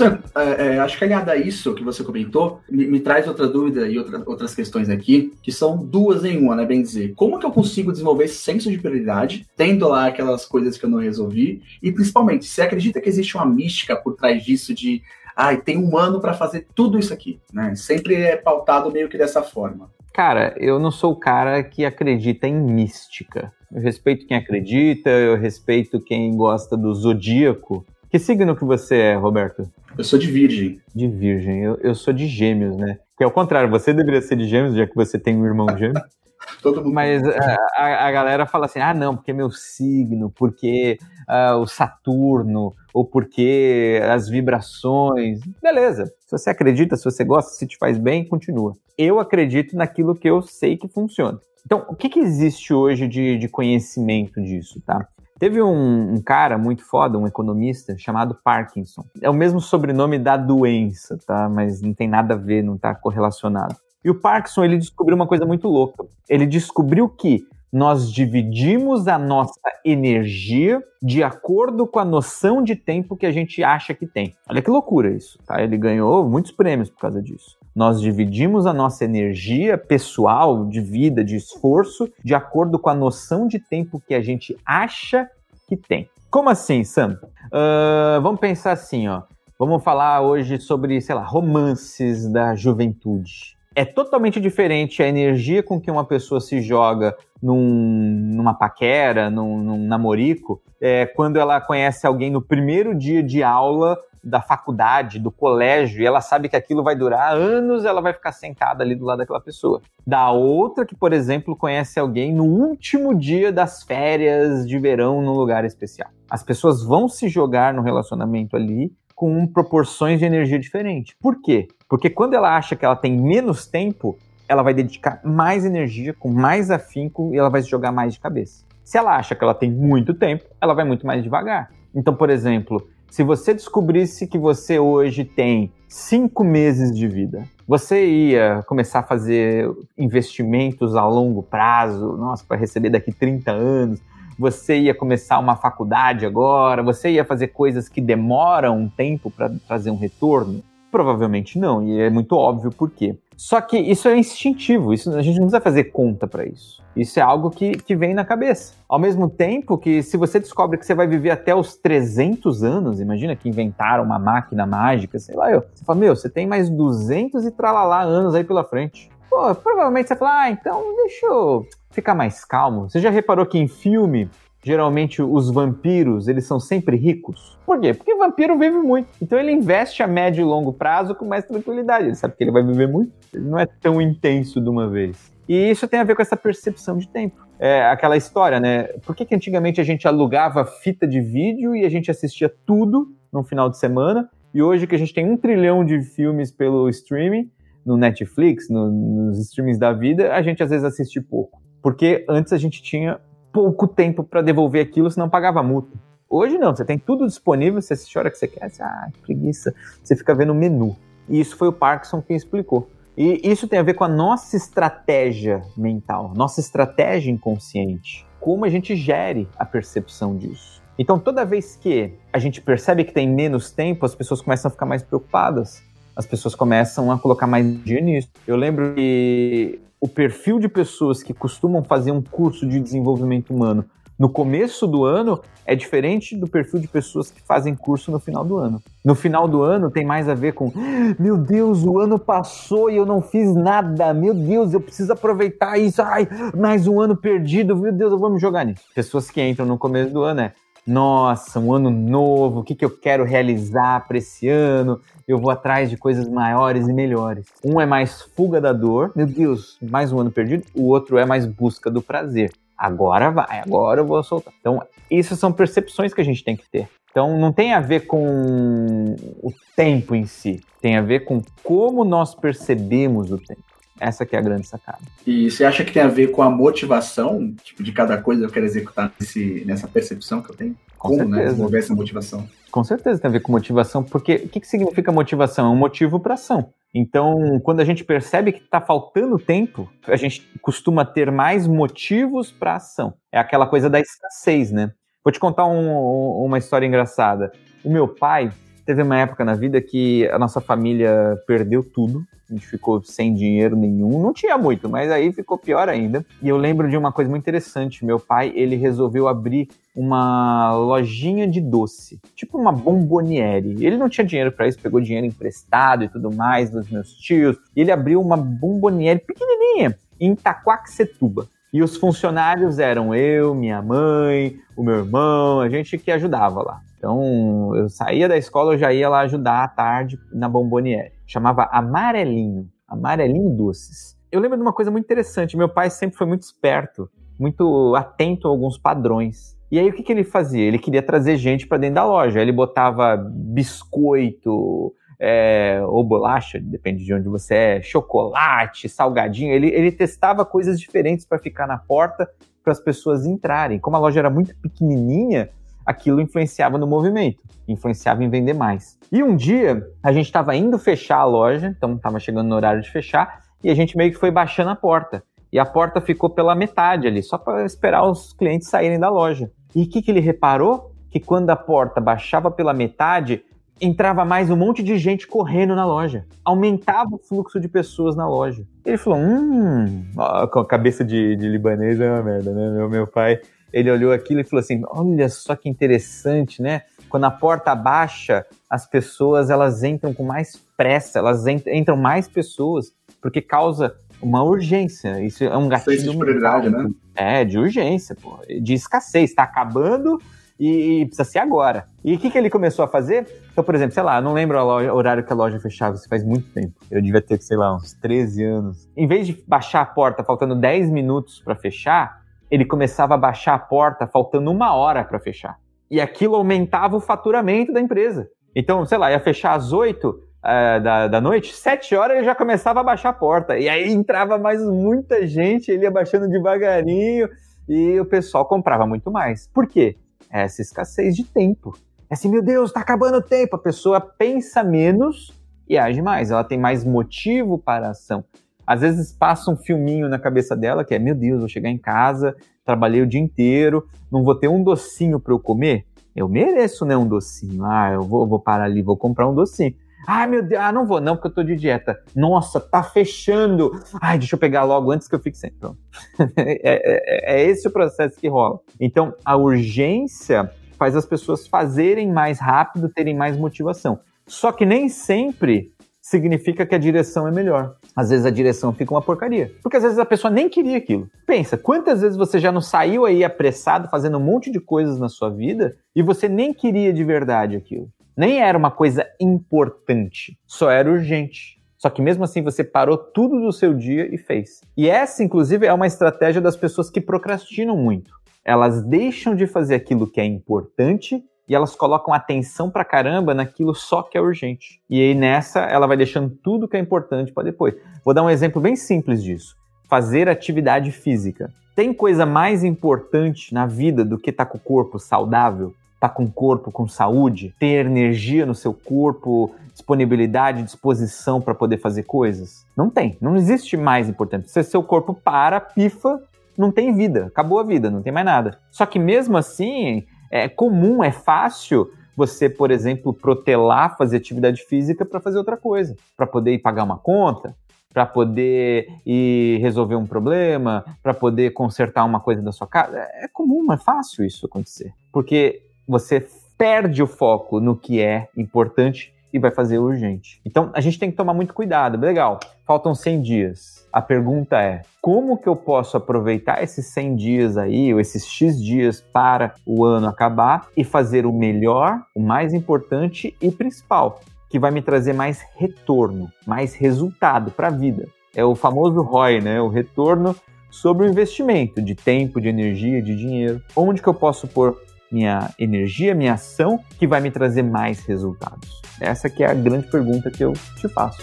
Sam, 0.00 0.18
é, 0.34 0.66
é, 0.66 0.78
acho 0.78 0.96
que 0.96 1.04
aliado 1.04 1.30
a 1.30 1.36
isso 1.36 1.74
que 1.74 1.84
você 1.84 2.02
comentou, 2.02 2.60
me, 2.70 2.86
me 2.86 3.00
traz 3.00 3.28
outra 3.28 3.46
dúvida 3.46 3.86
e 3.86 3.98
outra, 3.98 4.22
outras 4.24 4.54
questões 4.54 4.88
aqui, 4.88 5.34
que 5.42 5.52
são 5.52 5.84
duas 5.84 6.24
em 6.24 6.38
uma, 6.38 6.56
né, 6.56 6.64
bem 6.64 6.80
dizer. 6.80 7.12
Como 7.14 7.38
que 7.38 7.44
eu 7.44 7.50
consigo 7.50 7.92
desenvolver 7.92 8.24
esse 8.24 8.38
senso 8.38 8.70
de 8.70 8.78
prioridade, 8.78 9.46
tendo 9.54 9.86
lá 9.86 10.06
aquelas 10.06 10.46
coisas 10.46 10.78
que 10.78 10.86
eu 10.86 10.88
não 10.88 11.00
resolvi? 11.00 11.62
E 11.82 11.92
principalmente, 11.92 12.46
você 12.46 12.62
acredita 12.62 12.98
que 12.98 13.10
existe 13.10 13.36
uma 13.36 13.44
mística 13.44 13.94
por 13.94 14.16
trás 14.16 14.42
disso 14.42 14.72
de 14.72 15.02
ai, 15.36 15.54
ah, 15.54 15.60
tem 15.60 15.76
um 15.76 15.96
ano 15.98 16.18
para 16.18 16.32
fazer 16.32 16.66
tudo 16.74 16.98
isso 16.98 17.12
aqui, 17.12 17.38
né? 17.52 17.74
Sempre 17.74 18.14
é 18.14 18.36
pautado 18.36 18.90
meio 18.90 19.08
que 19.08 19.18
dessa 19.18 19.42
forma. 19.42 19.90
Cara, 20.14 20.54
eu 20.56 20.78
não 20.78 20.90
sou 20.90 21.12
o 21.12 21.16
cara 21.16 21.62
que 21.62 21.84
acredita 21.84 22.48
em 22.48 22.54
mística. 22.54 23.52
Eu 23.70 23.80
respeito 23.80 24.26
quem 24.26 24.36
acredita, 24.36 25.10
eu 25.10 25.36
respeito 25.36 26.00
quem 26.00 26.34
gosta 26.34 26.76
do 26.76 26.92
zodíaco, 26.94 27.86
que 28.10 28.18
signo 28.18 28.56
que 28.56 28.64
você 28.64 28.96
é, 28.96 29.14
Roberto? 29.14 29.70
Eu 29.96 30.04
sou 30.04 30.18
de 30.18 30.30
virgem. 30.30 30.80
De 30.94 31.06
virgem. 31.06 31.62
Eu, 31.62 31.76
eu 31.76 31.94
sou 31.94 32.12
de 32.12 32.26
gêmeos, 32.26 32.76
né? 32.76 32.98
Que 33.16 33.24
é 33.24 33.26
o 33.26 33.30
contrário, 33.30 33.70
você 33.70 33.92
deveria 33.92 34.20
ser 34.20 34.36
de 34.36 34.48
gêmeos, 34.48 34.74
já 34.74 34.86
que 34.86 34.94
você 34.94 35.18
tem 35.18 35.36
um 35.36 35.46
irmão 35.46 35.66
gêmeo. 35.76 36.00
Todo 36.62 36.82
mundo. 36.82 36.92
Mas 36.92 37.22
a, 37.22 37.56
a, 37.76 38.08
a, 38.08 38.10
galera 38.10 38.46
fala 38.46 38.66
assim: 38.66 38.80
ah, 38.80 38.92
não, 38.94 39.14
porque 39.14 39.30
é 39.30 39.34
meu 39.34 39.50
signo, 39.50 40.32
porque 40.34 40.98
uh, 41.28 41.56
o 41.56 41.66
Saturno, 41.66 42.74
ou 42.92 43.04
porque 43.04 44.00
as 44.10 44.28
vibrações. 44.28 45.40
Beleza. 45.62 46.06
Se 46.26 46.32
você 46.32 46.50
acredita, 46.50 46.96
se 46.96 47.04
você 47.04 47.24
gosta, 47.24 47.52
se 47.52 47.66
te 47.66 47.76
faz 47.78 47.98
bem, 47.98 48.26
continua. 48.26 48.72
Eu 48.96 49.20
acredito 49.20 49.76
naquilo 49.76 50.14
que 50.14 50.28
eu 50.28 50.42
sei 50.42 50.76
que 50.76 50.88
funciona. 50.88 51.38
Então, 51.64 51.86
o 51.88 51.94
que, 51.94 52.08
que 52.08 52.18
existe 52.18 52.72
hoje 52.72 53.06
de, 53.06 53.38
de 53.38 53.48
conhecimento 53.48 54.40
disso, 54.42 54.80
tá? 54.84 55.06
Teve 55.40 55.62
um, 55.62 56.16
um, 56.16 56.20
cara 56.20 56.58
muito 56.58 56.84
foda, 56.84 57.18
um 57.18 57.26
economista, 57.26 57.96
chamado 57.96 58.36
Parkinson. 58.44 59.06
É 59.22 59.30
o 59.30 59.32
mesmo 59.32 59.58
sobrenome 59.58 60.18
da 60.18 60.36
doença, 60.36 61.18
tá? 61.26 61.48
Mas 61.48 61.80
não 61.80 61.94
tem 61.94 62.06
nada 62.06 62.34
a 62.34 62.36
ver, 62.36 62.62
não 62.62 62.74
está 62.74 62.94
correlacionado. 62.94 63.74
E 64.04 64.10
o 64.10 64.14
Parkinson, 64.14 64.64
ele 64.64 64.76
descobriu 64.76 65.16
uma 65.16 65.26
coisa 65.26 65.46
muito 65.46 65.66
louca. 65.66 66.04
Ele 66.28 66.44
descobriu 66.44 67.08
que 67.08 67.48
nós 67.72 68.12
dividimos 68.12 69.08
a 69.08 69.18
nossa 69.18 69.60
energia 69.82 70.82
de 71.02 71.22
acordo 71.22 71.86
com 71.86 71.98
a 71.98 72.04
noção 72.04 72.62
de 72.62 72.76
tempo 72.76 73.16
que 73.16 73.24
a 73.24 73.32
gente 73.32 73.64
acha 73.64 73.94
que 73.94 74.06
tem. 74.06 74.34
Olha 74.46 74.60
que 74.60 74.70
loucura 74.70 75.10
isso, 75.10 75.38
tá? 75.46 75.62
Ele 75.62 75.78
ganhou 75.78 76.28
muitos 76.28 76.52
prêmios 76.52 76.90
por 76.90 77.00
causa 77.00 77.22
disso. 77.22 77.59
Nós 77.74 78.00
dividimos 78.00 78.66
a 78.66 78.72
nossa 78.72 79.04
energia 79.04 79.78
pessoal, 79.78 80.66
de 80.66 80.80
vida, 80.80 81.24
de 81.24 81.36
esforço, 81.36 82.10
de 82.24 82.34
acordo 82.34 82.78
com 82.78 82.90
a 82.90 82.94
noção 82.94 83.46
de 83.46 83.58
tempo 83.58 84.02
que 84.06 84.14
a 84.14 84.20
gente 84.20 84.56
acha 84.66 85.28
que 85.68 85.76
tem. 85.76 86.08
Como 86.30 86.50
assim, 86.50 86.82
Sam? 86.84 87.18
Uh, 87.46 88.20
vamos 88.20 88.40
pensar 88.40 88.72
assim, 88.72 89.08
ó. 89.08 89.22
Vamos 89.58 89.84
falar 89.84 90.22
hoje 90.22 90.58
sobre, 90.58 91.00
sei 91.00 91.14
lá, 91.14 91.22
romances 91.22 92.26
da 92.26 92.54
juventude. 92.54 93.56
É 93.74 93.84
totalmente 93.84 94.40
diferente 94.40 95.02
a 95.02 95.08
energia 95.08 95.62
com 95.62 95.80
que 95.80 95.90
uma 95.90 96.04
pessoa 96.04 96.40
se 96.40 96.60
joga 96.60 97.16
num, 97.42 98.32
numa 98.34 98.54
paquera, 98.54 99.30
num, 99.30 99.58
num 99.58 99.86
namorico, 99.86 100.60
é, 100.80 101.06
quando 101.06 101.38
ela 101.38 101.60
conhece 101.60 102.06
alguém 102.06 102.30
no 102.30 102.42
primeiro 102.42 102.94
dia 102.94 103.22
de 103.22 103.42
aula 103.42 103.96
da 104.22 104.40
faculdade, 104.40 105.18
do 105.18 105.30
colégio, 105.30 106.02
e 106.02 106.06
ela 106.06 106.20
sabe 106.20 106.48
que 106.48 106.56
aquilo 106.56 106.82
vai 106.82 106.94
durar 106.94 107.34
anos, 107.34 107.84
ela 107.84 108.00
vai 108.00 108.12
ficar 108.12 108.32
sentada 108.32 108.84
ali 108.84 108.94
do 108.94 109.04
lado 109.04 109.18
daquela 109.18 109.40
pessoa. 109.40 109.80
Da 110.06 110.30
outra 110.30 110.84
que, 110.84 110.94
por 110.94 111.12
exemplo, 111.12 111.56
conhece 111.56 111.98
alguém 111.98 112.34
no 112.34 112.44
último 112.44 113.14
dia 113.14 113.50
das 113.50 113.82
férias 113.82 114.66
de 114.66 114.78
verão 114.78 115.22
num 115.22 115.32
lugar 115.32 115.64
especial. 115.64 116.10
As 116.28 116.42
pessoas 116.42 116.82
vão 116.84 117.08
se 117.08 117.28
jogar 117.28 117.74
no 117.74 117.82
relacionamento 117.82 118.56
ali 118.56 118.92
com 119.14 119.46
proporções 119.46 120.18
de 120.18 120.24
energia 120.24 120.58
diferentes. 120.58 121.14
Por 121.20 121.42
quê? 121.42 121.68
Porque 121.88 122.08
quando 122.08 122.34
ela 122.34 122.56
acha 122.56 122.74
que 122.74 122.84
ela 122.84 122.96
tem 122.96 123.20
menos 123.20 123.66
tempo, 123.66 124.16
ela 124.48 124.62
vai 124.62 124.72
dedicar 124.72 125.20
mais 125.22 125.64
energia, 125.64 126.14
com 126.14 126.30
mais 126.30 126.70
afinco, 126.70 127.34
e 127.34 127.38
ela 127.38 127.50
vai 127.50 127.62
se 127.62 127.68
jogar 127.68 127.92
mais 127.92 128.14
de 128.14 128.20
cabeça. 128.20 128.64
Se 128.82 128.98
ela 128.98 129.16
acha 129.16 129.34
que 129.34 129.44
ela 129.44 129.54
tem 129.54 129.70
muito 129.70 130.14
tempo, 130.14 130.44
ela 130.60 130.74
vai 130.74 130.84
muito 130.84 131.06
mais 131.06 131.22
devagar. 131.22 131.70
Então, 131.94 132.14
por 132.14 132.30
exemplo, 132.30 132.88
se 133.10 133.24
você 133.24 133.52
descobrisse 133.52 134.26
que 134.26 134.38
você 134.38 134.78
hoje 134.78 135.24
tem 135.24 135.72
cinco 135.88 136.44
meses 136.44 136.96
de 136.96 137.08
vida, 137.08 137.42
você 137.66 138.06
ia 138.06 138.62
começar 138.68 139.00
a 139.00 139.02
fazer 139.02 139.68
investimentos 139.98 140.94
a 140.94 141.04
longo 141.06 141.42
prazo, 141.42 142.16
nossa, 142.16 142.44
para 142.46 142.56
receber 142.56 142.88
daqui 142.88 143.12
30 143.12 143.50
anos, 143.50 144.00
você 144.38 144.78
ia 144.78 144.94
começar 144.94 145.40
uma 145.40 145.56
faculdade 145.56 146.24
agora, 146.24 146.84
você 146.84 147.10
ia 147.10 147.24
fazer 147.24 147.48
coisas 147.48 147.88
que 147.88 148.00
demoram 148.00 148.78
um 148.78 148.88
tempo 148.88 149.28
para 149.28 149.50
trazer 149.66 149.90
um 149.90 149.98
retorno? 149.98 150.62
Provavelmente 150.90 151.58
não, 151.58 151.82
e 151.82 152.00
é 152.00 152.10
muito 152.10 152.34
óbvio 152.34 152.70
por 152.70 152.90
quê. 152.90 153.16
Só 153.36 153.60
que 153.60 153.78
isso 153.78 154.06
é 154.06 154.18
instintivo, 154.18 154.92
isso, 154.92 155.10
a 155.16 155.22
gente 155.22 155.36
não 155.36 155.46
precisa 155.46 155.62
fazer 155.62 155.84
conta 155.84 156.26
para 156.26 156.44
isso. 156.44 156.82
Isso 156.94 157.18
é 157.18 157.22
algo 157.22 157.50
que, 157.50 157.72
que 157.72 157.96
vem 157.96 158.12
na 158.12 158.24
cabeça. 158.24 158.74
Ao 158.88 158.98
mesmo 158.98 159.30
tempo 159.30 159.78
que, 159.78 160.02
se 160.02 160.16
você 160.16 160.38
descobre 160.38 160.76
que 160.76 160.84
você 160.84 160.94
vai 160.94 161.06
viver 161.06 161.30
até 161.30 161.54
os 161.54 161.74
300 161.76 162.62
anos, 162.62 163.00
imagina 163.00 163.34
que 163.34 163.48
inventaram 163.48 164.04
uma 164.04 164.18
máquina 164.18 164.66
mágica, 164.66 165.18
sei 165.18 165.36
lá, 165.36 165.50
eu, 165.50 165.64
você 165.72 165.84
fala, 165.84 165.98
meu, 165.98 166.14
você 166.14 166.28
tem 166.28 166.46
mais 166.46 166.68
200 166.68 167.46
e 167.46 167.50
tralalá 167.50 168.02
anos 168.02 168.34
aí 168.34 168.44
pela 168.44 168.64
frente. 168.64 169.08
Pô, 169.30 169.54
provavelmente 169.54 170.08
você 170.08 170.16
fala, 170.16 170.42
ah, 170.42 170.50
então 170.50 170.94
deixa 170.96 171.24
eu 171.24 171.66
ficar 171.90 172.14
mais 172.14 172.44
calmo. 172.44 172.90
Você 172.90 173.00
já 173.00 173.10
reparou 173.10 173.46
que 173.46 173.58
em 173.58 173.68
filme 173.68 174.28
geralmente 174.62 175.22
os 175.22 175.50
vampiros, 175.50 176.28
eles 176.28 176.46
são 176.46 176.60
sempre 176.60 176.96
ricos. 176.96 177.58
Por 177.64 177.80
quê? 177.80 177.94
Porque 177.94 178.14
vampiro 178.14 178.58
vive 178.58 178.78
muito. 178.78 179.08
Então 179.20 179.38
ele 179.38 179.50
investe 179.50 180.02
a 180.02 180.06
médio 180.06 180.42
e 180.42 180.44
longo 180.44 180.72
prazo 180.72 181.14
com 181.14 181.24
mais 181.24 181.44
tranquilidade. 181.44 182.06
Ele 182.06 182.14
sabe 182.14 182.36
que 182.36 182.44
ele 182.44 182.50
vai 182.50 182.62
viver 182.62 182.86
muito. 182.86 183.12
Ele 183.32 183.48
não 183.48 183.58
é 183.58 183.66
tão 183.66 184.00
intenso 184.00 184.60
de 184.60 184.68
uma 184.68 184.88
vez. 184.88 185.32
E 185.48 185.70
isso 185.70 185.88
tem 185.88 185.98
a 185.98 186.04
ver 186.04 186.14
com 186.14 186.22
essa 186.22 186.36
percepção 186.36 186.98
de 186.98 187.08
tempo. 187.08 187.40
é 187.58 187.84
aquela 187.86 188.16
história, 188.16 188.60
né? 188.60 188.84
Por 189.04 189.16
que, 189.16 189.24
que 189.24 189.34
antigamente 189.34 189.80
a 189.80 189.84
gente 189.84 190.06
alugava 190.06 190.64
fita 190.64 191.08
de 191.08 191.20
vídeo 191.20 191.74
e 191.74 191.84
a 191.84 191.88
gente 191.88 192.10
assistia 192.10 192.52
tudo 192.64 193.12
no 193.32 193.42
final 193.42 193.68
de 193.68 193.78
semana? 193.78 194.28
E 194.52 194.62
hoje 194.62 194.86
que 194.86 194.94
a 194.94 194.98
gente 194.98 195.14
tem 195.14 195.28
um 195.28 195.36
trilhão 195.36 195.84
de 195.84 196.02
filmes 196.02 196.50
pelo 196.50 196.88
streaming, 196.88 197.50
no 197.84 197.96
Netflix, 197.96 198.68
no, 198.68 198.90
nos 198.90 199.38
streamings 199.38 199.78
da 199.78 199.92
vida, 199.92 200.32
a 200.32 200.42
gente 200.42 200.62
às 200.62 200.70
vezes 200.70 200.84
assiste 200.84 201.20
pouco. 201.20 201.60
Porque 201.82 202.24
antes 202.28 202.52
a 202.52 202.58
gente 202.58 202.82
tinha 202.82 203.18
pouco 203.52 203.86
tempo 203.86 204.22
para 204.22 204.42
devolver 204.42 204.84
aquilo, 204.84 205.10
senão 205.10 205.28
pagava 205.28 205.62
multa. 205.62 205.96
Hoje 206.28 206.58
não, 206.58 206.74
você 206.74 206.84
tem 206.84 206.98
tudo 206.98 207.26
disponível, 207.26 207.82
você 207.82 207.94
assiste 207.94 208.16
a 208.16 208.20
hora 208.20 208.30
que 208.30 208.38
você 208.38 208.46
quer, 208.46 208.70
você, 208.70 208.82
ah, 208.82 209.08
que 209.12 209.20
preguiça, 209.20 209.74
você 210.02 210.14
fica 210.14 210.34
vendo 210.34 210.52
o 210.52 210.54
menu. 210.54 210.96
E 211.28 211.40
isso 211.40 211.56
foi 211.56 211.68
o 211.68 211.72
Parkinson 211.72 212.22
que 212.22 212.32
explicou. 212.34 212.88
E 213.16 213.40
isso 213.42 213.66
tem 213.66 213.78
a 213.78 213.82
ver 213.82 213.94
com 213.94 214.04
a 214.04 214.08
nossa 214.08 214.56
estratégia 214.56 215.62
mental, 215.76 216.32
nossa 216.34 216.60
estratégia 216.60 217.30
inconsciente. 217.30 218.24
Como 218.40 218.64
a 218.64 218.68
gente 218.68 218.94
gere 218.94 219.48
a 219.58 219.64
percepção 219.64 220.36
disso. 220.36 220.80
Então, 220.98 221.18
toda 221.18 221.44
vez 221.44 221.76
que 221.76 222.14
a 222.32 222.38
gente 222.38 222.60
percebe 222.60 223.04
que 223.04 223.12
tem 223.12 223.28
menos 223.28 223.70
tempo, 223.70 224.06
as 224.06 224.14
pessoas 224.14 224.40
começam 224.40 224.68
a 224.68 224.72
ficar 224.72 224.86
mais 224.86 225.02
preocupadas. 225.02 225.82
As 226.14 226.26
pessoas 226.26 226.54
começam 226.54 227.10
a 227.10 227.18
colocar 227.18 227.46
mais 227.46 227.66
dinheiro 227.82 228.06
nisso. 228.06 228.28
Eu 228.46 228.56
lembro 228.56 228.94
que 228.94 229.80
o 230.00 230.08
perfil 230.08 230.58
de 230.58 230.68
pessoas 230.68 231.22
que 231.22 231.34
costumam 231.34 231.84
fazer 231.84 232.10
um 232.10 232.22
curso 232.22 232.66
de 232.66 232.80
desenvolvimento 232.80 233.54
humano 233.54 233.84
no 234.20 234.28
começo 234.28 234.86
do 234.86 235.06
ano 235.06 235.40
é 235.64 235.74
diferente 235.74 236.36
do 236.36 236.46
perfil 236.46 236.78
de 236.78 236.86
pessoas 236.86 237.30
que 237.30 237.40
fazem 237.40 237.74
curso 237.74 238.10
no 238.10 238.20
final 238.20 238.44
do 238.44 238.58
ano. 238.58 238.82
No 239.02 239.14
final 239.14 239.48
do 239.48 239.62
ano 239.62 239.90
tem 239.90 240.04
mais 240.04 240.28
a 240.28 240.34
ver 240.34 240.52
com: 240.52 240.70
meu 241.18 241.38
Deus, 241.38 241.84
o 241.84 241.98
ano 241.98 242.18
passou 242.18 242.90
e 242.90 242.96
eu 242.96 243.06
não 243.06 243.22
fiz 243.22 243.54
nada. 243.54 244.12
Meu 244.12 244.34
Deus, 244.34 244.74
eu 244.74 244.80
preciso 244.80 245.10
aproveitar 245.10 245.78
isso. 245.78 246.02
Ai, 246.02 246.28
mais 246.54 246.86
um 246.86 247.00
ano 247.00 247.16
perdido. 247.16 247.74
Meu 247.74 247.92
Deus, 247.92 248.12
eu 248.12 248.18
vou 248.18 248.28
me 248.28 248.38
jogar 248.38 248.66
nisso. 248.66 248.82
Pessoas 248.94 249.30
que 249.30 249.42
entram 249.42 249.64
no 249.64 249.78
começo 249.78 250.12
do 250.12 250.22
ano 250.22 250.42
é: 250.42 250.52
nossa, 250.90 251.60
um 251.60 251.72
ano 251.72 251.90
novo, 251.90 252.60
o 252.60 252.64
que, 252.64 252.74
que 252.74 252.84
eu 252.84 252.90
quero 252.90 253.24
realizar 253.24 254.06
para 254.06 254.18
esse 254.18 254.48
ano? 254.48 255.00
Eu 255.26 255.38
vou 255.38 255.50
atrás 255.50 255.88
de 255.88 255.96
coisas 255.96 256.28
maiores 256.28 256.88
e 256.88 256.92
melhores. 256.92 257.46
Um 257.64 257.80
é 257.80 257.86
mais 257.86 258.22
fuga 258.22 258.60
da 258.60 258.72
dor, 258.72 259.12
meu 259.14 259.26
Deus, 259.26 259.78
mais 259.80 260.12
um 260.12 260.18
ano 260.18 260.30
perdido. 260.30 260.64
O 260.74 260.88
outro 260.88 261.16
é 261.18 261.24
mais 261.24 261.46
busca 261.46 261.90
do 261.90 262.02
prazer 262.02 262.50
agora 262.80 263.30
vai, 263.30 263.60
agora 263.60 264.00
eu 264.00 264.06
vou 264.06 264.22
soltar. 264.22 264.54
Então, 264.58 264.82
isso 265.10 265.36
são 265.36 265.52
percepções 265.52 266.14
que 266.14 266.20
a 266.22 266.24
gente 266.24 266.42
tem 266.42 266.56
que 266.56 266.68
ter. 266.70 266.88
Então, 267.10 267.38
não 267.38 267.52
tem 267.52 267.74
a 267.74 267.80
ver 267.80 268.06
com 268.06 269.16
o 269.42 269.52
tempo 269.76 270.14
em 270.14 270.24
si, 270.24 270.60
tem 270.80 270.96
a 270.96 271.02
ver 271.02 271.20
com 271.20 271.42
como 271.62 272.04
nós 272.04 272.34
percebemos 272.34 273.30
o 273.30 273.36
tempo. 273.36 273.62
Essa 274.00 274.24
que 274.24 274.34
é 274.34 274.38
a 274.38 274.42
grande 274.42 274.66
sacada. 274.66 274.98
E 275.26 275.50
você 275.50 275.64
acha 275.64 275.84
que 275.84 275.92
tem 275.92 276.02
a 276.02 276.08
ver 276.08 276.28
com 276.28 276.42
a 276.42 276.48
motivação, 276.50 277.54
tipo, 277.62 277.82
de 277.82 277.92
cada 277.92 278.16
coisa 278.16 278.44
eu 278.44 278.50
quero 278.50 278.64
executar 278.64 279.12
nesse, 279.20 279.62
nessa 279.66 279.86
percepção 279.86 280.40
que 280.40 280.50
eu 280.50 280.56
tenho? 280.56 280.76
Com 280.98 281.10
como, 281.10 281.18
né, 281.18 281.24
certeza. 281.24 281.36
né, 281.36 281.44
desenvolver 281.44 281.78
essa 281.78 281.94
motivação? 281.94 282.48
Com 282.70 282.84
certeza 282.84 283.20
tem 283.20 283.28
a 283.28 283.32
ver 283.32 283.40
com 283.40 283.52
motivação, 283.52 284.02
porque 284.02 284.36
o 284.36 284.48
que, 284.48 284.60
que 284.60 284.66
significa 284.66 285.12
motivação? 285.12 285.66
É 285.66 285.68
um 285.68 285.76
motivo 285.76 286.18
para 286.18 286.34
ação. 286.34 286.72
Então, 286.94 287.60
quando 287.62 287.80
a 287.80 287.84
gente 287.84 288.04
percebe 288.04 288.52
que 288.52 288.62
está 288.62 288.80
faltando 288.80 289.38
tempo, 289.38 289.88
a 290.06 290.16
gente 290.16 290.48
costuma 290.60 291.04
ter 291.04 291.30
mais 291.30 291.66
motivos 291.66 292.50
para 292.50 292.76
ação. 292.76 293.14
É 293.30 293.38
aquela 293.38 293.66
coisa 293.66 293.88
da 293.88 294.00
escassez, 294.00 294.72
né? 294.72 294.92
Vou 295.24 295.30
te 295.30 295.38
contar 295.38 295.66
um, 295.66 296.44
uma 296.44 296.58
história 296.58 296.86
engraçada. 296.86 297.52
O 297.84 297.90
meu 297.90 298.08
pai 298.08 298.50
teve 298.90 299.02
uma 299.02 299.18
época 299.18 299.44
na 299.44 299.54
vida 299.54 299.80
que 299.80 300.28
a 300.28 300.38
nossa 300.38 300.60
família 300.60 301.38
perdeu 301.46 301.82
tudo 301.82 302.26
a 302.50 302.52
gente 302.52 302.66
ficou 302.66 303.00
sem 303.04 303.32
dinheiro 303.32 303.76
nenhum, 303.76 304.20
não 304.20 304.32
tinha 304.32 304.58
muito, 304.58 304.88
mas 304.88 305.08
aí 305.10 305.30
ficou 305.32 305.56
pior 305.56 305.88
ainda. 305.88 306.26
E 306.42 306.48
eu 306.48 306.56
lembro 306.56 306.90
de 306.90 306.96
uma 306.96 307.12
coisa 307.12 307.30
muito 307.30 307.44
interessante, 307.44 308.04
meu 308.04 308.18
pai, 308.18 308.52
ele 308.56 308.74
resolveu 308.74 309.28
abrir 309.28 309.68
uma 309.94 310.74
lojinha 310.74 311.46
de 311.46 311.60
doce, 311.60 312.20
tipo 312.34 312.58
uma 312.58 312.72
bomboniere. 312.72 313.76
Ele 313.78 313.96
não 313.96 314.08
tinha 314.08 314.26
dinheiro 314.26 314.50
para 314.50 314.66
isso, 314.66 314.80
pegou 314.80 315.00
dinheiro 315.00 315.26
emprestado 315.26 316.02
e 316.02 316.08
tudo 316.08 316.34
mais 316.34 316.70
dos 316.70 316.90
meus 316.90 317.12
tios. 317.12 317.56
E 317.76 317.82
ele 317.82 317.92
abriu 317.92 318.20
uma 318.20 318.36
bomboniere 318.36 319.20
pequenininha 319.20 319.96
em 320.18 320.32
Itaquaquecetuba. 320.32 321.46
E 321.72 321.84
os 321.84 321.96
funcionários 321.96 322.80
eram 322.80 323.14
eu, 323.14 323.54
minha 323.54 323.80
mãe, 323.80 324.56
o 324.76 324.82
meu 324.82 324.96
irmão, 324.96 325.60
a 325.60 325.68
gente 325.68 325.96
que 325.96 326.10
ajudava 326.10 326.62
lá. 326.62 326.80
Então, 327.00 327.74
eu 327.74 327.88
saía 327.88 328.28
da 328.28 328.36
escola, 328.36 328.74
eu 328.74 328.78
já 328.78 328.92
ia 328.92 329.08
lá 329.08 329.20
ajudar 329.20 329.64
à 329.64 329.68
tarde 329.68 330.18
na 330.30 330.50
bomboniere 330.50 331.12
chamava 331.30 331.68
Amarelinho, 331.70 332.68
Amarelinho 332.88 333.50
Doces. 333.50 334.18
Eu 334.32 334.40
lembro 334.40 334.56
de 334.56 334.62
uma 334.62 334.72
coisa 334.72 334.90
muito 334.90 335.04
interessante, 335.04 335.56
meu 335.56 335.68
pai 335.68 335.88
sempre 335.88 336.16
foi 336.16 336.26
muito 336.26 336.42
esperto, 336.42 337.08
muito 337.38 337.94
atento 337.94 338.48
a 338.48 338.50
alguns 338.50 338.76
padrões. 338.76 339.56
E 339.70 339.78
aí 339.78 339.88
o 339.88 339.92
que, 339.92 340.02
que 340.02 340.10
ele 340.10 340.24
fazia? 340.24 340.64
Ele 340.64 340.78
queria 340.78 341.00
trazer 341.00 341.36
gente 341.36 341.68
para 341.68 341.78
dentro 341.78 341.94
da 341.94 342.04
loja. 342.04 342.40
Ele 342.40 342.50
botava 342.50 343.16
biscoito, 343.16 344.92
é, 345.20 345.80
ou 345.86 346.02
bolacha, 346.02 346.58
depende 346.60 347.04
de 347.04 347.14
onde 347.14 347.28
você 347.28 347.54
é, 347.54 347.82
chocolate, 347.82 348.88
salgadinho. 348.88 349.54
Ele, 349.54 349.68
ele 349.68 349.92
testava 349.92 350.44
coisas 350.44 350.80
diferentes 350.80 351.24
para 351.24 351.38
ficar 351.38 351.68
na 351.68 351.78
porta 351.78 352.28
para 352.64 352.72
as 352.72 352.80
pessoas 352.80 353.24
entrarem. 353.24 353.78
Como 353.78 353.94
a 353.94 354.00
loja 354.00 354.18
era 354.18 354.30
muito 354.30 354.56
pequenininha, 354.56 355.48
aquilo 355.84 356.20
influenciava 356.20 356.78
no 356.78 356.86
movimento, 356.86 357.42
influenciava 357.66 358.22
em 358.22 358.28
vender 358.28 358.54
mais. 358.54 358.98
E 359.10 359.22
um 359.22 359.34
dia 359.34 359.86
a 360.02 360.12
gente 360.12 360.26
estava 360.26 360.54
indo 360.54 360.78
fechar 360.78 361.18
a 361.18 361.24
loja, 361.24 361.74
então 361.76 361.94
estava 361.94 362.20
chegando 362.20 362.48
no 362.48 362.54
horário 362.54 362.82
de 362.82 362.90
fechar, 362.90 363.40
e 363.62 363.70
a 363.70 363.74
gente 363.74 363.96
meio 363.96 364.10
que 364.10 364.18
foi 364.18 364.30
baixando 364.30 364.70
a 364.70 364.76
porta. 364.76 365.22
E 365.52 365.58
a 365.58 365.66
porta 365.66 366.00
ficou 366.00 366.30
pela 366.30 366.54
metade 366.54 367.06
ali, 367.06 367.22
só 367.22 367.36
para 367.36 367.64
esperar 367.64 368.04
os 368.04 368.32
clientes 368.32 368.68
saírem 368.68 368.98
da 368.98 369.10
loja. 369.10 369.50
E 369.74 369.82
o 369.82 369.88
que, 369.88 370.00
que 370.00 370.10
ele 370.10 370.20
reparou? 370.20 370.92
Que 371.10 371.18
quando 371.18 371.50
a 371.50 371.56
porta 371.56 372.00
baixava 372.00 372.50
pela 372.50 372.72
metade, 372.72 373.42
entrava 373.80 374.24
mais 374.24 374.50
um 374.50 374.56
monte 374.56 374.82
de 374.82 374.96
gente 374.98 375.26
correndo 375.26 375.74
na 375.74 375.84
loja. 375.84 376.24
Aumentava 376.44 377.14
o 377.14 377.18
fluxo 377.18 377.58
de 377.58 377.68
pessoas 377.68 378.14
na 378.14 378.28
loja. 378.28 378.64
Ele 378.84 378.96
falou: 378.96 379.18
hum, 379.18 380.04
com 380.52 380.60
a 380.60 380.66
cabeça 380.66 381.04
de, 381.04 381.34
de 381.34 381.48
libanês 381.48 382.00
é 382.00 382.10
uma 382.12 382.22
merda, 382.22 382.52
né? 382.52 382.70
Meu, 382.70 382.88
meu 382.88 383.06
pai 383.06 383.40
ele 383.72 383.90
olhou 383.90 384.12
aquilo 384.12 384.40
e 384.40 384.44
falou 384.44 384.60
assim: 384.60 384.82
olha 384.86 385.28
só 385.28 385.56
que 385.56 385.68
interessante, 385.68 386.62
né? 386.62 386.82
Quando 387.08 387.24
a 387.24 387.30
porta 387.30 387.74
baixa, 387.74 388.46
as 388.68 388.86
pessoas 388.86 389.50
elas 389.50 389.82
entram 389.82 390.14
com 390.14 390.22
mais 390.22 390.56
pressa, 390.76 391.18
elas 391.18 391.44
entram 391.46 391.96
mais 391.96 392.28
pessoas, 392.28 392.92
porque 393.20 393.42
causa 393.42 393.94
uma 394.22 394.42
urgência. 394.42 395.20
Isso 395.20 395.42
é 395.44 395.56
um 395.56 395.68
gatilho. 395.68 396.12
de 396.12 396.18
prioridade, 396.18 396.70
né? 396.70 396.90
É, 397.14 397.44
de 397.44 397.58
urgência, 397.58 398.14
pô, 398.14 398.38
de 398.60 398.74
escassez. 398.74 399.30
Está 399.30 399.42
acabando 399.42 400.18
e, 400.58 401.00
e, 401.00 401.06
precisa 401.06 401.24
ser 401.24 401.38
agora. 401.38 401.86
E 402.04 402.14
o 402.14 402.18
que, 402.18 402.30
que 402.30 402.36
ele 402.36 402.50
começou 402.50 402.84
a 402.84 402.88
fazer? 402.88 403.26
Então, 403.50 403.64
por 403.64 403.74
exemplo, 403.74 403.94
sei 403.94 404.02
lá, 404.02 404.20
não 404.20 404.34
lembro 404.34 404.58
o 404.58 404.94
horário 404.94 405.24
que 405.24 405.32
a 405.32 405.36
loja 405.36 405.58
fechava, 405.58 405.96
isso 405.96 406.08
faz 406.08 406.22
muito 406.22 406.48
tempo. 406.52 406.74
Eu 406.90 407.00
devia 407.00 407.22
ter, 407.22 407.40
sei 407.40 407.56
lá, 407.56 407.74
uns 407.74 407.94
13 407.94 408.44
anos. 408.44 408.88
Em 408.94 409.06
vez 409.06 409.26
de 409.26 409.42
baixar 409.48 409.80
a 409.80 409.86
porta 409.86 410.22
faltando 410.22 410.54
10 410.54 410.90
minutos 410.90 411.40
para 411.40 411.54
fechar, 411.54 412.20
ele 412.50 412.64
começava 412.64 413.14
a 413.14 413.18
baixar 413.18 413.54
a 413.54 413.58
porta 413.58 414.06
faltando 414.06 414.50
uma 414.50 414.74
hora 414.74 415.04
para 415.04 415.20
fechar. 415.20 415.58
E 415.90 416.00
aquilo 416.00 416.34
aumentava 416.34 416.96
o 416.96 417.00
faturamento 417.00 417.72
da 417.72 417.80
empresa. 417.80 418.28
Então, 418.54 418.84
sei 418.84 418.98
lá, 418.98 419.10
ia 419.10 419.20
fechar 419.20 419.54
às 419.54 419.72
oito 419.72 420.08
uh, 420.08 420.82
da, 420.82 421.08
da 421.08 421.20
noite, 421.20 421.54
sete 421.54 421.94
horas 421.94 422.16
ele 422.16 422.26
já 422.26 422.34
começava 422.34 422.80
a 422.80 422.84
baixar 422.84 423.10
a 423.10 423.14
porta. 423.14 423.58
E 423.58 423.68
aí 423.68 423.92
entrava 423.92 424.38
mais 424.38 424.62
muita 424.62 425.26
gente, 425.26 425.70
ele 425.70 425.84
ia 425.84 425.90
baixando 425.90 426.28
devagarinho 426.28 427.28
e 427.68 428.00
o 428.00 428.04
pessoal 428.04 428.46
comprava 428.46 428.86
muito 428.86 429.10
mais. 429.10 429.48
Por 429.48 429.66
quê? 429.66 429.96
Essa 430.30 430.62
escassez 430.62 431.14
de 431.14 431.24
tempo. 431.24 431.76
É 432.08 432.14
assim, 432.14 432.28
meu 432.28 432.42
Deus, 432.42 432.70
está 432.70 432.80
acabando 432.80 433.18
o 433.18 433.22
tempo. 433.22 433.54
A 433.54 433.58
pessoa 433.58 434.00
pensa 434.00 434.64
menos 434.64 435.32
e 435.68 435.78
age 435.78 436.02
mais. 436.02 436.32
Ela 436.32 436.42
tem 436.42 436.58
mais 436.58 436.84
motivo 436.84 437.56
para 437.58 437.86
a 437.86 437.90
ação. 437.90 438.24
Às 438.70 438.82
vezes 438.82 439.12
passa 439.12 439.50
um 439.50 439.56
filminho 439.56 440.08
na 440.08 440.16
cabeça 440.16 440.56
dela 440.56 440.84
que 440.84 440.94
é: 440.94 440.98
meu 441.00 441.12
Deus, 441.12 441.40
vou 441.40 441.48
chegar 441.48 441.70
em 441.70 441.76
casa, 441.76 442.36
trabalhei 442.64 443.02
o 443.02 443.06
dia 443.06 443.20
inteiro, 443.20 443.84
não 444.12 444.22
vou 444.22 444.32
ter 444.32 444.46
um 444.46 444.62
docinho 444.62 445.18
para 445.18 445.34
eu 445.34 445.40
comer. 445.40 445.86
Eu 446.14 446.28
mereço, 446.28 446.84
né, 446.84 446.96
um 446.96 447.04
docinho. 447.04 447.64
Ah, 447.64 447.90
eu 447.92 448.02
vou, 448.02 448.28
vou 448.28 448.38
parar 448.38 448.66
ali, 448.66 448.80
vou 448.80 448.96
comprar 448.96 449.28
um 449.28 449.34
docinho. 449.34 449.74
Ah, 450.06 450.24
meu 450.24 450.40
Deus, 450.40 450.62
ah, 450.62 450.70
não 450.70 450.86
vou 450.86 451.00
não, 451.00 451.16
porque 451.16 451.26
eu 451.26 451.34
tô 451.34 451.42
de 451.42 451.56
dieta. 451.56 452.00
Nossa, 452.14 452.60
tá 452.60 452.80
fechando. 452.80 453.72
Ai, 454.00 454.18
deixa 454.18 454.36
eu 454.36 454.38
pegar 454.38 454.62
logo 454.62 454.92
antes 454.92 455.08
que 455.08 455.16
eu 455.16 455.20
fique 455.20 455.36
sem. 455.36 455.50
Pronto. 455.50 455.78
é, 456.38 456.60
é, 456.62 457.40
é 457.40 457.44
esse 457.50 457.66
o 457.66 457.72
processo 457.72 458.20
que 458.20 458.28
rola. 458.28 458.60
Então, 458.78 459.12
a 459.24 459.36
urgência 459.36 460.48
faz 460.78 460.94
as 460.94 461.04
pessoas 461.04 461.44
fazerem 461.44 462.12
mais 462.12 462.38
rápido, 462.38 462.88
terem 462.88 463.16
mais 463.16 463.36
motivação. 463.36 463.98
Só 464.28 464.52
que 464.52 464.64
nem 464.64 464.88
sempre 464.88 465.72
significa 466.10 466.66
que 466.66 466.74
a 466.74 466.78
direção 466.78 467.28
é 467.28 467.30
melhor. 467.30 467.76
Às 467.94 468.10
vezes 468.10 468.26
a 468.26 468.30
direção 468.30 468.72
fica 468.72 468.92
uma 468.92 469.00
porcaria. 469.00 469.52
Porque 469.62 469.76
às 469.76 469.84
vezes 469.84 469.98
a 469.98 470.04
pessoa 470.04 470.28
nem 470.28 470.48
queria 470.48 470.76
aquilo. 470.76 471.08
Pensa, 471.24 471.56
quantas 471.56 472.00
vezes 472.00 472.16
você 472.16 472.40
já 472.40 472.50
não 472.50 472.60
saiu 472.60 473.04
aí 473.04 473.22
apressado 473.22 473.88
fazendo 473.88 474.18
um 474.18 474.20
monte 474.20 474.50
de 474.50 474.58
coisas 474.58 474.98
na 474.98 475.08
sua 475.08 475.30
vida 475.30 475.76
e 475.94 476.02
você 476.02 476.28
nem 476.28 476.52
queria 476.52 476.92
de 476.92 477.04
verdade 477.04 477.54
aquilo? 477.54 477.88
Nem 478.16 478.42
era 478.42 478.58
uma 478.58 478.72
coisa 478.72 479.06
importante, 479.20 480.36
só 480.44 480.68
era 480.68 480.90
urgente. 480.90 481.60
Só 481.78 481.88
que 481.88 482.02
mesmo 482.02 482.24
assim 482.24 482.42
você 482.42 482.64
parou 482.64 482.98
tudo 482.98 483.40
do 483.40 483.52
seu 483.52 483.72
dia 483.72 484.12
e 484.12 484.18
fez. 484.18 484.62
E 484.76 484.88
essa, 484.88 485.22
inclusive, 485.22 485.64
é 485.64 485.72
uma 485.72 485.86
estratégia 485.86 486.40
das 486.40 486.56
pessoas 486.56 486.90
que 486.90 487.00
procrastinam 487.00 487.76
muito. 487.76 488.10
Elas 488.44 488.82
deixam 488.82 489.34
de 489.36 489.46
fazer 489.46 489.76
aquilo 489.76 490.10
que 490.10 490.20
é 490.20 490.24
importante 490.24 491.24
e 491.50 491.54
elas 491.54 491.74
colocam 491.74 492.14
atenção 492.14 492.70
pra 492.70 492.84
caramba 492.84 493.34
naquilo 493.34 493.74
só 493.74 494.04
que 494.04 494.16
é 494.16 494.20
urgente. 494.20 494.80
E 494.88 495.02
aí 495.02 495.16
nessa 495.16 495.58
ela 495.62 495.88
vai 495.88 495.96
deixando 495.96 496.30
tudo 496.30 496.68
que 496.68 496.76
é 496.76 496.80
importante 496.80 497.32
para 497.32 497.42
depois. 497.42 497.74
Vou 498.04 498.14
dar 498.14 498.22
um 498.22 498.30
exemplo 498.30 498.62
bem 498.62 498.76
simples 498.76 499.20
disso. 499.20 499.56
Fazer 499.88 500.28
atividade 500.28 500.92
física. 500.92 501.52
Tem 501.74 501.92
coisa 501.92 502.24
mais 502.24 502.62
importante 502.62 503.52
na 503.52 503.66
vida 503.66 504.04
do 504.04 504.16
que 504.16 504.30
estar 504.30 504.44
tá 504.44 504.50
com 504.52 504.58
o 504.58 504.60
corpo 504.60 504.96
saudável? 505.00 505.74
Tá 505.98 506.08
com 506.08 506.22
o 506.22 506.30
corpo 506.30 506.70
com 506.70 506.86
saúde? 506.86 507.52
Ter 507.58 507.84
energia 507.84 508.46
no 508.46 508.54
seu 508.54 508.72
corpo? 508.72 509.52
Disponibilidade, 509.72 510.62
disposição 510.62 511.40
para 511.40 511.52
poder 511.52 511.78
fazer 511.78 512.04
coisas? 512.04 512.64
Não 512.76 512.88
tem. 512.88 513.18
Não 513.20 513.36
existe 513.36 513.76
mais 513.76 514.08
importante. 514.08 514.48
Se 514.48 514.62
seu 514.62 514.84
corpo 514.84 515.14
para, 515.14 515.60
pifa, 515.60 516.22
não 516.56 516.70
tem 516.70 516.94
vida. 516.94 517.26
Acabou 517.26 517.58
a 517.58 517.64
vida, 517.64 517.90
não 517.90 518.02
tem 518.02 518.12
mais 518.12 518.26
nada. 518.26 518.58
Só 518.70 518.86
que 518.86 519.00
mesmo 519.00 519.36
assim, 519.36 520.04
é 520.30 520.48
comum, 520.48 521.02
é 521.02 521.10
fácil 521.10 521.90
você, 522.16 522.48
por 522.48 522.70
exemplo, 522.70 523.12
protelar, 523.12 523.96
fazer 523.96 524.18
atividade 524.18 524.62
física 524.62 525.04
para 525.04 525.20
fazer 525.20 525.38
outra 525.38 525.56
coisa, 525.56 525.96
para 526.16 526.26
poder 526.26 526.52
ir 526.52 526.58
pagar 526.58 526.84
uma 526.84 526.98
conta, 526.98 527.56
para 527.92 528.06
poder 528.06 528.88
ir 529.04 529.58
resolver 529.58 529.96
um 529.96 530.06
problema, 530.06 530.84
para 531.02 531.12
poder 531.12 531.50
consertar 531.50 532.04
uma 532.04 532.20
coisa 532.20 532.42
da 532.42 532.52
sua 532.52 532.66
casa. 532.66 532.98
É 532.98 533.26
comum, 533.32 533.72
é 533.72 533.76
fácil 533.76 534.24
isso 534.24 534.46
acontecer, 534.46 534.92
porque 535.12 535.62
você 535.88 536.26
perde 536.56 537.02
o 537.02 537.06
foco 537.06 537.58
no 537.58 537.74
que 537.74 538.00
é 538.00 538.28
importante 538.36 539.12
e 539.32 539.38
vai 539.38 539.50
fazer 539.50 539.78
urgente. 539.78 540.40
Então 540.44 540.70
a 540.74 540.80
gente 540.80 540.98
tem 540.98 541.10
que 541.10 541.16
tomar 541.16 541.34
muito 541.34 541.54
cuidado. 541.54 541.98
Legal, 541.98 542.40
faltam 542.66 542.94
100 542.94 543.22
dias. 543.22 543.88
A 543.92 544.00
pergunta 544.00 544.60
é: 544.60 544.82
como 545.00 545.36
que 545.36 545.48
eu 545.48 545.56
posso 545.56 545.96
aproveitar 545.96 546.62
esses 546.62 546.86
100 546.86 547.16
dias 547.16 547.56
aí, 547.56 547.92
ou 547.92 548.00
esses 548.00 548.26
X 548.26 548.62
dias 548.62 549.00
para 549.00 549.54
o 549.66 549.84
ano 549.84 550.08
acabar 550.08 550.68
e 550.76 550.84
fazer 550.84 551.26
o 551.26 551.32
melhor, 551.32 552.02
o 552.14 552.20
mais 552.20 552.54
importante 552.54 553.34
e 553.40 553.50
principal, 553.50 554.20
que 554.48 554.58
vai 554.58 554.70
me 554.70 554.82
trazer 554.82 555.12
mais 555.12 555.44
retorno, 555.56 556.30
mais 556.46 556.74
resultado 556.74 557.50
para 557.50 557.68
a 557.68 557.70
vida? 557.70 558.06
É 558.34 558.44
o 558.44 558.54
famoso 558.54 559.02
ROI, 559.02 559.40
né? 559.40 559.60
O 559.60 559.68
retorno 559.68 560.36
sobre 560.70 561.04
o 561.04 561.10
investimento 561.10 561.82
de 561.82 561.96
tempo, 561.96 562.40
de 562.40 562.48
energia, 562.48 563.02
de 563.02 563.16
dinheiro. 563.16 563.60
Onde 563.74 564.00
que 564.00 564.08
eu 564.08 564.14
posso 564.14 564.46
pôr 564.46 564.80
minha 565.10 565.50
energia, 565.58 566.14
minha 566.14 566.34
ação 566.34 566.82
que 566.98 567.06
vai 567.06 567.20
me 567.20 567.30
trazer 567.30 567.62
mais 567.62 568.04
resultados? 568.06 568.80
Essa 569.00 569.30
que 569.30 569.42
é 569.42 569.50
a 569.50 569.54
grande 569.54 569.90
pergunta 569.90 570.30
que 570.30 570.44
eu 570.44 570.52
te 570.76 570.88
faço. 570.88 571.22